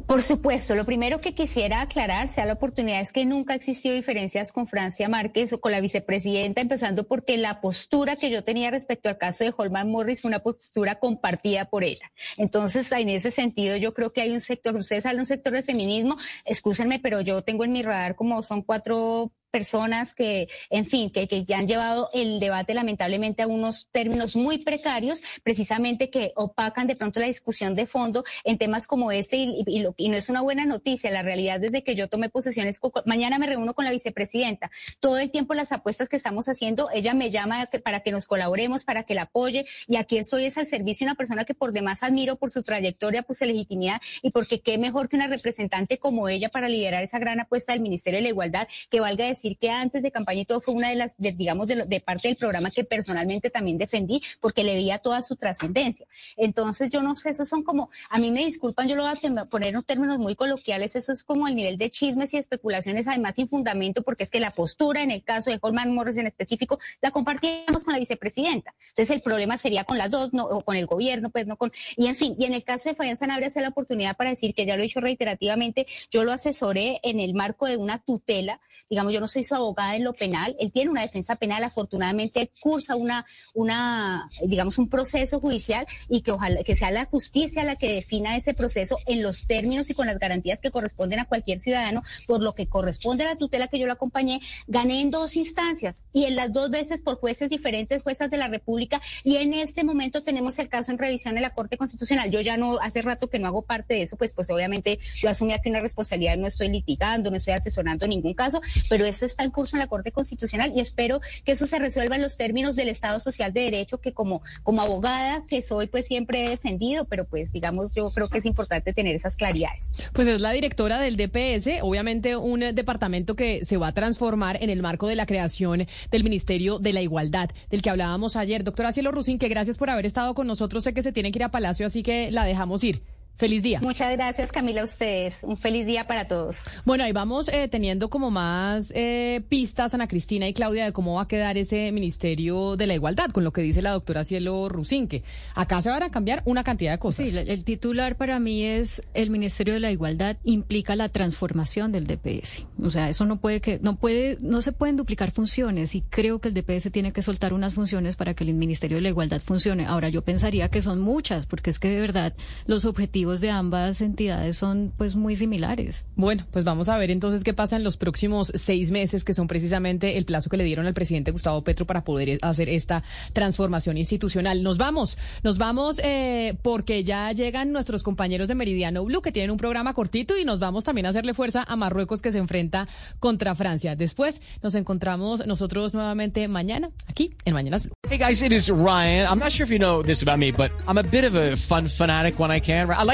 Por 0.06 0.20
supuesto, 0.20 0.74
lo 0.74 0.84
primero 0.84 1.22
que 1.22 1.34
quisiera 1.34 1.80
aclarar, 1.80 2.28
sea 2.28 2.44
la 2.44 2.52
oportunidad, 2.52 3.00
es 3.00 3.10
que 3.10 3.24
nunca 3.24 3.54
ha 3.54 3.56
existido 3.56 3.94
diferencias 3.94 4.52
con 4.52 4.66
Francia 4.66 5.08
Márquez 5.08 5.54
o 5.54 5.60
con 5.60 5.72
la 5.72 5.80
vicepresidenta, 5.80 6.60
empezando 6.60 7.08
porque 7.08 7.38
la 7.38 7.62
postura 7.62 8.14
que 8.16 8.30
yo 8.30 8.44
tenía 8.44 8.70
respecto 8.70 9.08
al 9.08 9.16
caso 9.16 9.44
de 9.44 9.54
Holman 9.56 9.90
Morris 9.90 10.20
fue 10.20 10.28
una 10.28 10.40
postura 10.40 10.98
compartida 10.98 11.64
por 11.64 11.84
ella. 11.84 12.12
Entonces, 12.36 12.92
en 12.92 13.08
ese 13.08 13.30
sentido, 13.30 13.76
yo 13.78 13.95
creo 13.95 14.12
que 14.12 14.21
hay 14.21 14.32
un 14.32 14.42
sector, 14.42 14.76
ustedes 14.76 15.06
hablan 15.06 15.21
un 15.21 15.26
sector 15.26 15.54
del 15.54 15.64
feminismo, 15.64 16.19
excúsenme, 16.45 16.99
pero 16.99 17.23
yo 17.23 17.40
tengo 17.40 17.64
en 17.64 17.73
mi 17.73 17.82
radar 17.82 18.14
como 18.14 18.42
son 18.42 18.60
cuatro 18.60 19.32
personas 19.54 20.17
que, 20.17 20.49
en 20.69 20.84
fin, 20.84 21.12
que, 21.12 21.28
que, 21.28 21.54
han 21.54 21.69
llevado 21.69 22.10
el 22.12 22.40
debate 22.40 22.75
lamentablemente 22.75 23.40
a 23.45 23.47
unos 23.47 23.88
términos 23.93 24.34
muy 24.34 24.58
precarios, 24.58 25.23
precisamente 25.45 26.10
que 26.10 26.32
opacan 26.34 26.88
de 26.88 26.97
pronto 26.97 27.21
la 27.21 27.26
discusión 27.26 27.76
de 27.76 27.86
fondo 27.86 28.25
en 28.43 28.58
temas 28.58 28.88
como 28.88 29.12
este 29.12 29.36
y, 29.36 29.78
lo, 29.78 29.95
y 29.97 30.08
no 30.08 30.17
es 30.17 30.28
una 30.28 30.40
buena 30.40 30.67
noticia. 30.67 31.08
La 31.12 31.23
realidad 31.23 31.60
desde 31.60 31.84
que 31.84 31.95
yo 31.95 32.08
tomé 32.08 32.30
posesiones, 32.30 32.80
mañana 33.06 33.38
me 33.38 33.47
reúno 33.47 33.75
con 33.75 33.84
la 33.84 33.93
vicepresidenta. 33.93 34.73
Todo 34.99 35.19
el 35.19 35.30
tiempo 35.30 35.54
las 35.54 35.71
apuestas 35.71 36.08
que 36.08 36.17
estamos 36.17 36.49
haciendo, 36.49 36.88
ella 36.93 37.14
me 37.14 37.30
llama 37.30 37.71
para 37.84 38.00
que 38.00 38.10
nos 38.10 38.26
colaboremos, 38.26 38.82
para 38.82 39.04
que 39.04 39.14
la 39.14 39.23
apoye 39.23 39.67
y 39.86 39.99
aquí 39.99 40.17
estoy 40.17 40.47
es 40.47 40.58
al 40.58 40.67
servicio 40.67 41.04
de 41.04 41.12
una 41.12 41.17
persona 41.17 41.45
que 41.45 41.54
por 41.54 41.73
demás 41.73 42.02
admiro 42.02 42.34
por 42.34 42.50
su 42.50 42.64
trayectoria, 42.64 43.23
por 43.23 43.36
su 43.36 43.45
legitimidad 43.45 44.00
y 44.21 44.30
porque 44.30 44.62
qué 44.62 44.78
mejor 44.78 45.08
que 45.08 45.14
una 45.14 45.28
representante 45.28 45.99
como 45.99 46.28
ella 46.28 46.49
para 46.49 46.69
liderar 46.69 47.04
esa 47.04 47.21
gran 47.21 47.38
apuesta 47.38 47.73
del 47.73 47.82
Ministerio 47.82 48.19
de 48.19 48.23
la 48.25 48.30
Igualdad 48.30 48.67
que 48.90 48.99
valga 48.99 49.26
decir 49.26 49.44
que 49.61 49.71
antes 49.71 50.02
de 50.02 50.11
campaña 50.11 50.41
y 50.41 50.45
todo 50.45 50.61
fue 50.61 50.75
una 50.75 50.89
de 50.89 50.97
las, 50.97 51.17
de, 51.19 51.33
digamos, 51.33 51.67
de, 51.67 51.85
de, 51.85 52.00
parte 52.00 52.28
del 52.28 52.37
programa 52.37 52.71
que 52.71 52.85
personalmente 52.85 53.50
también 53.50 53.76
defendí 53.76 54.23
porque 54.41 54.65
le 54.65 54.75
veía 54.75 54.99
toda 54.99 55.21
su 55.23 55.37
trascendencia. 55.37 56.07
Entonces, 56.37 56.91
yo 56.91 57.02
no 57.02 57.15
sé, 57.15 57.30
esos 57.30 57.49
son 57.49 57.63
como, 57.63 57.91
a 58.09 58.19
mí 58.19 58.30
me 58.30 58.45
disculpan, 58.45 58.89
yo 58.89 58.97
lo 58.97 59.02
voy 59.02 59.13
a 59.13 59.45
poner 59.45 59.75
en 59.75 59.83
términos 59.83 60.19
muy 60.19 60.35
coloquiales, 60.35 60.97
eso 60.97 61.13
es 61.13 61.23
como 61.23 61.47
el 61.47 61.54
nivel 61.54 61.76
de 61.76 61.91
chismes 61.91 62.33
y 62.35 62.39
especulaciones, 62.39 63.07
además 63.07 63.35
sin 63.37 63.49
fundamento, 63.49 64.02
porque 64.02 64.25
es 64.25 64.30
que 64.30 64.41
la 64.41 64.50
postura 64.50 65.02
en 65.02 65.11
el 65.11 65.23
caso 65.23 65.50
de 65.50 65.59
Holman 65.61 65.95
Morris 65.95 66.17
en 66.17 66.26
específico 66.26 66.78
la 67.02 67.11
compartíamos 67.11 67.85
con 67.85 67.93
la 67.93 67.99
vicepresidenta. 67.99 68.75
Entonces, 68.91 69.17
el 69.17 69.23
problema 69.23 69.59
sería 69.59 69.85
con 69.85 69.99
las 69.99 70.11
dos, 70.11 70.33
no, 70.33 70.45
o 70.45 70.63
con 70.63 70.76
el 70.76 70.87
gobierno, 70.87 71.30
pues 71.30 71.47
no 71.47 71.57
con, 71.57 71.73
y 71.97 72.07
en 72.07 72.17
fin, 72.17 72.35
y 72.39 72.45
en 72.45 72.54
el 72.54 72.65
caso 72.65 72.89
de 72.89 72.95
Fabián 72.95 73.17
Sanabria, 73.17 73.50
se 73.50 73.61
la 73.61 73.69
oportunidad 73.69 74.17
para 74.17 74.30
decir 74.30 74.54
que 74.54 74.65
ya 74.67 74.76
lo 74.76 74.83
he 74.83 74.85
dicho 74.85 75.00
reiterativamente, 75.00 75.87
yo 76.11 76.25
lo 76.25 76.33
asesoré 76.33 77.00
en 77.02 77.21
el 77.21 77.35
marco 77.35 77.67
de 77.67 77.76
una 77.76 77.99
tutela, 77.99 78.61
digamos, 78.89 79.13
yo 79.13 79.21
no 79.21 79.28
soy 79.34 79.44
su 79.44 79.54
abogada 79.54 79.97
en 79.97 80.04
lo 80.04 80.12
penal, 80.12 80.56
él 80.60 80.70
tiene 80.70 80.90
una 80.90 81.02
defensa 81.02 81.36
penal, 81.36 81.64
afortunadamente 81.64 82.40
él 82.40 82.50
cursa 82.60 82.94
una, 82.94 83.26
una, 83.52 84.30
digamos, 84.47 84.78
un 84.78 84.88
proceso 84.88 85.40
judicial 85.40 85.86
y 86.08 86.23
que 86.23 86.30
ojalá 86.30 86.62
que 86.62 86.76
sea 86.76 86.90
la 86.90 87.04
justicia 87.06 87.64
la 87.64 87.76
que 87.76 87.92
defina 87.92 88.36
ese 88.36 88.54
proceso 88.54 88.97
en 89.06 89.23
los 89.23 89.47
términos 89.47 89.90
y 89.90 89.94
con 89.94 90.06
las 90.06 90.18
garantías 90.18 90.60
que 90.60 90.70
corresponden 90.70 91.18
a 91.18 91.25
cualquier 91.25 91.58
ciudadano, 91.60 92.02
por 92.26 92.40
lo 92.40 92.54
que 92.54 92.68
corresponde 92.68 93.25
a 93.25 93.30
la 93.30 93.36
tutela 93.36 93.68
que 93.68 93.78
yo 93.78 93.86
lo 93.86 93.92
acompañé, 93.92 94.40
gané 94.68 95.00
en 95.00 95.10
dos 95.10 95.36
instancias 95.36 96.02
y 96.12 96.25
en 96.25 96.36
las 96.36 96.52
dos 96.52 96.70
veces 96.70 97.00
por 97.00 97.16
jueces 97.16 97.50
diferentes, 97.50 98.02
juezas 98.02 98.30
de 98.30 98.36
la 98.36 98.49
República, 98.49 99.00
y 99.25 99.36
en 99.36 99.52
este 99.54 99.82
momento 99.82 100.23
tenemos 100.23 100.58
el 100.58 100.68
caso 100.68 100.92
en 100.92 100.99
revisión 100.99 101.36
en 101.36 101.42
la 101.42 101.50
Corte 101.50 101.76
Constitucional. 101.76 102.30
Yo 102.30 102.40
ya 102.40 102.56
no, 102.56 102.78
hace 102.80 103.02
rato 103.02 103.28
que 103.28 103.38
no 103.38 103.49
hago 103.49 103.62
parte 103.62 103.94
de 103.94 104.02
eso, 104.02 104.16
pues, 104.16 104.32
pues 104.32 104.49
obviamente 104.50 105.00
yo 105.16 105.28
asumí 105.28 105.52
aquí 105.52 105.70
una 105.70 105.80
responsabilidad, 105.80 106.36
no 106.36 106.47
estoy 106.47 106.68
litigando, 106.68 107.30
no 107.30 107.36
estoy 107.36 107.54
asesorando 107.54 108.06
ningún 108.06 108.34
caso, 108.34 108.60
pero 108.88 109.04
eso 109.04 109.24
está 109.25 109.45
en 109.45 109.50
curso 109.50 109.76
en 109.76 109.80
la 109.80 109.87
Corte 109.87 110.13
Constitucional 110.13 110.73
y 110.75 110.80
espero 110.80 111.21
que 111.45 111.52
eso 111.52 111.67
se 111.67 111.78
resuelva 111.78 112.17
en 112.17 112.23
los 112.23 112.37
términos 112.37 112.76
del 112.76 112.89
Estado 112.89 113.21
Social 113.21 113.52
de 113.52 113.63
Derecho 113.63 113.99
que 113.99 114.13
como, 114.13 114.43
como 114.63 114.82
abogada 114.82 115.43
que 115.49 115.63
soy 115.63 115.87
pues 115.87 116.06
siempre 116.06 116.47
he 116.47 116.50
defendido, 116.50 117.04
pero 117.04 117.25
pues 117.25 117.52
digamos 117.52 117.95
yo 117.95 118.08
creo 118.10 118.28
que 118.28 118.39
es 118.39 118.47
importante 118.47 118.93
tener 118.93 119.15
esas 119.15 119.37
claridades. 119.37 119.91
Pues 120.13 120.28
es 120.28 120.41
la 120.41 120.52
directora 120.52 121.00
del 121.00 121.17
DPS, 121.17 121.82
obviamente 121.82 122.37
un 122.37 122.60
departamento 122.60 123.37
que 123.37 123.65
se 123.65 123.76
va 123.76 123.89
a 123.89 123.93
transformar 123.93 124.63
en 124.63 124.71
el 124.71 124.82
marco 124.82 125.06
de 125.08 125.17
la 125.17 125.26
creación 125.26 125.87
del 126.10 126.25
Ministerio 126.25 126.78
de 126.78 126.93
la 126.93 127.02
Igualdad, 127.02 127.50
del 127.71 127.82
que 127.82 127.91
hablábamos 127.91 128.37
ayer. 128.37 128.65
Doctora 128.65 128.93
Cielo 128.93 129.13
Rusín, 129.13 129.39
que 129.39 129.49
gracias 129.49 129.76
por 129.76 129.91
haber 129.91 130.06
estado 130.06 130.34
con 130.34 130.47
nosotros. 130.47 130.84
Sé 130.84 130.95
que 130.95 131.02
se 131.02 131.13
tiene 131.13 131.32
que 131.32 131.39
ir 131.39 131.45
a 131.45 131.50
Palacio, 131.50 131.87
así 131.87 132.02
que 132.02 132.30
la 132.30 132.45
dejamos 132.45 132.84
ir. 132.84 133.02
Feliz 133.36 133.64
día. 133.64 133.80
Muchas 133.82 134.12
gracias, 134.12 134.52
Camila, 134.52 134.82
a 134.82 134.84
ustedes. 134.84 135.42
Un 135.42 135.56
feliz 135.56 135.84
día 135.86 136.06
para 136.06 136.28
todos. 136.28 136.66
Bueno, 136.84 137.02
ahí 137.02 137.10
vamos 137.10 137.49
eh, 137.49 137.66
teniendo 137.66 138.08
como 138.08 138.30
más 138.30 138.92
eh, 138.94 139.42
pistas, 139.49 139.92
Ana 139.92 140.06
Cristina 140.06 140.47
y 140.47 140.54
Claudia, 140.54 140.84
de 140.84 140.92
cómo 140.92 141.14
va 141.14 141.23
a 141.23 141.28
quedar 141.28 141.58
ese 141.58 141.90
Ministerio 141.90 142.76
de 142.76 142.86
la 142.86 142.94
Igualdad, 142.94 143.30
con 143.30 143.42
lo 143.42 143.52
que 143.52 143.60
dice 143.62 143.82
la 143.82 143.90
doctora 143.90 144.23
Cielo 144.23 144.68
Rusinque. 144.68 145.25
Acá 145.56 145.82
se 145.82 145.90
van 145.90 146.04
a 146.04 146.12
cambiar 146.12 146.42
una 146.44 146.62
cantidad 146.62 146.92
de 146.92 146.99
cosas. 147.00 147.28
Sí, 147.28 147.36
el 147.36 147.64
titular 147.64 148.16
para 148.16 148.38
mí 148.38 148.62
es 148.62 149.02
el 149.14 149.30
Ministerio 149.30 149.75
de 149.75 149.80
la 149.80 149.90
Igualdad 149.90 150.36
implica 150.44 150.94
la 150.94 151.08
transformación 151.08 151.90
del 151.90 152.06
DPS. 152.06 152.66
O 152.84 152.90
sea, 152.90 153.08
eso 153.08 153.26
no 153.26 153.40
puede 153.40 153.60
que, 153.60 153.80
no 153.82 153.97
puede, 153.97 154.38
no 154.42 154.62
se 154.62 154.70
pueden 154.70 154.97
duplicar 154.97 155.32
funciones 155.32 155.97
y 155.97 156.02
creo 156.02 156.38
que 156.38 156.49
el 156.49 156.54
DPS 156.54 156.92
tiene 156.92 157.12
que 157.12 157.23
soltar 157.23 157.52
unas 157.52 157.75
funciones 157.75 158.14
para 158.14 158.34
que 158.34 158.44
el 158.44 158.54
Ministerio 158.54 158.99
de 158.99 159.02
la 159.02 159.08
Igualdad 159.08 159.40
funcione. 159.40 159.86
Ahora, 159.86 160.08
yo 160.08 160.23
pensaría 160.23 160.68
que 160.68 160.82
son 160.82 161.00
muchas, 161.00 161.47
porque 161.47 161.70
es 161.70 161.80
que 161.80 161.88
de 161.88 162.00
verdad 162.00 162.34
los 162.66 162.84
objetivos 162.84 163.24
de 163.41 163.50
ambas 163.50 164.00
entidades 164.00 164.56
son 164.56 164.93
pues 164.97 165.17
muy 165.17 165.37
similares. 165.37 166.04
Bueno, 166.17 166.47
pues 166.50 166.65
vamos 166.65 166.89
a 166.89 166.99
ver 166.99 167.10
entonces 167.10 167.45
qué 167.45 167.54
pasa 167.54 167.76
en 167.76 167.84
los 167.84 167.97
próximos 167.97 168.52
seis 168.54 168.91
meses, 168.91 169.25
que 169.25 169.34
son 169.34 169.49
precisamente 169.49 170.19
el 170.19 170.25
plazo 170.25 170.50
que 170.50 170.56
le 170.56 170.65
dieron 170.65 170.87
al 170.87 170.95
presidente 170.95 171.30
Gustavo 171.30 171.63
Petro 171.63 171.87
para 171.87 172.04
poder 172.04 172.39
hacer 172.43 172.69
esta 172.69 173.02
transformación 173.32 173.97
institucional. 173.99 174.63
Nos 174.63 174.78
vamos, 174.78 175.19
nos 175.43 175.58
vamos 175.58 176.00
eh, 176.02 176.56
porque 176.63 177.04
ya 177.04 177.32
llegan 177.32 177.73
nuestros 177.73 178.02
compañeros 178.02 178.49
de 178.49 178.54
Meridiano 178.54 179.04
Blue 179.04 179.23
que 179.23 179.32
tienen 179.32 179.50
un 179.50 179.58
programa 179.58 179.95
cortito 179.95 180.37
y 180.37 180.45
nos 180.45 180.58
vamos 180.58 180.84
también 180.84 181.06
a 181.06 181.10
hacerle 181.10 181.34
fuerza 181.34 181.65
a 181.67 181.76
Marruecos 181.76 182.23
que 182.23 182.32
se 182.32 182.39
enfrenta 182.39 182.89
contra 183.21 183.54
Francia. 183.54 183.97
Después 183.97 184.41
nos 184.63 184.75
encontramos 184.75 185.47
nosotros 185.47 185.95
nuevamente 185.95 186.47
mañana 186.49 186.91
aquí 187.06 187.34
en 187.45 187.54
Mañanas 187.54 187.84
Blue. 187.84 187.95
Hey 188.08 188.19
guys, 188.19 188.43
it 188.43 188.52
is 188.52 188.71
Ryan. 188.71 189.26
I'm 189.26 189.39
not 189.39 189.50
sure 189.50 189.65
if 189.65 189.71
you 189.71 189.78
know 189.78 190.02
this 190.02 190.23
about 190.23 190.39
me, 190.39 190.52
but 190.52 190.71
I'm 190.87 190.99
a 190.99 191.02
bit 191.02 191.25
of 191.25 191.34
a 191.34 191.56
fun 191.56 191.89
fanatic 191.89 192.39
when 192.39 192.50
I 192.50 192.60
can. 192.60 192.91
I 192.91 193.04
like 193.04 193.13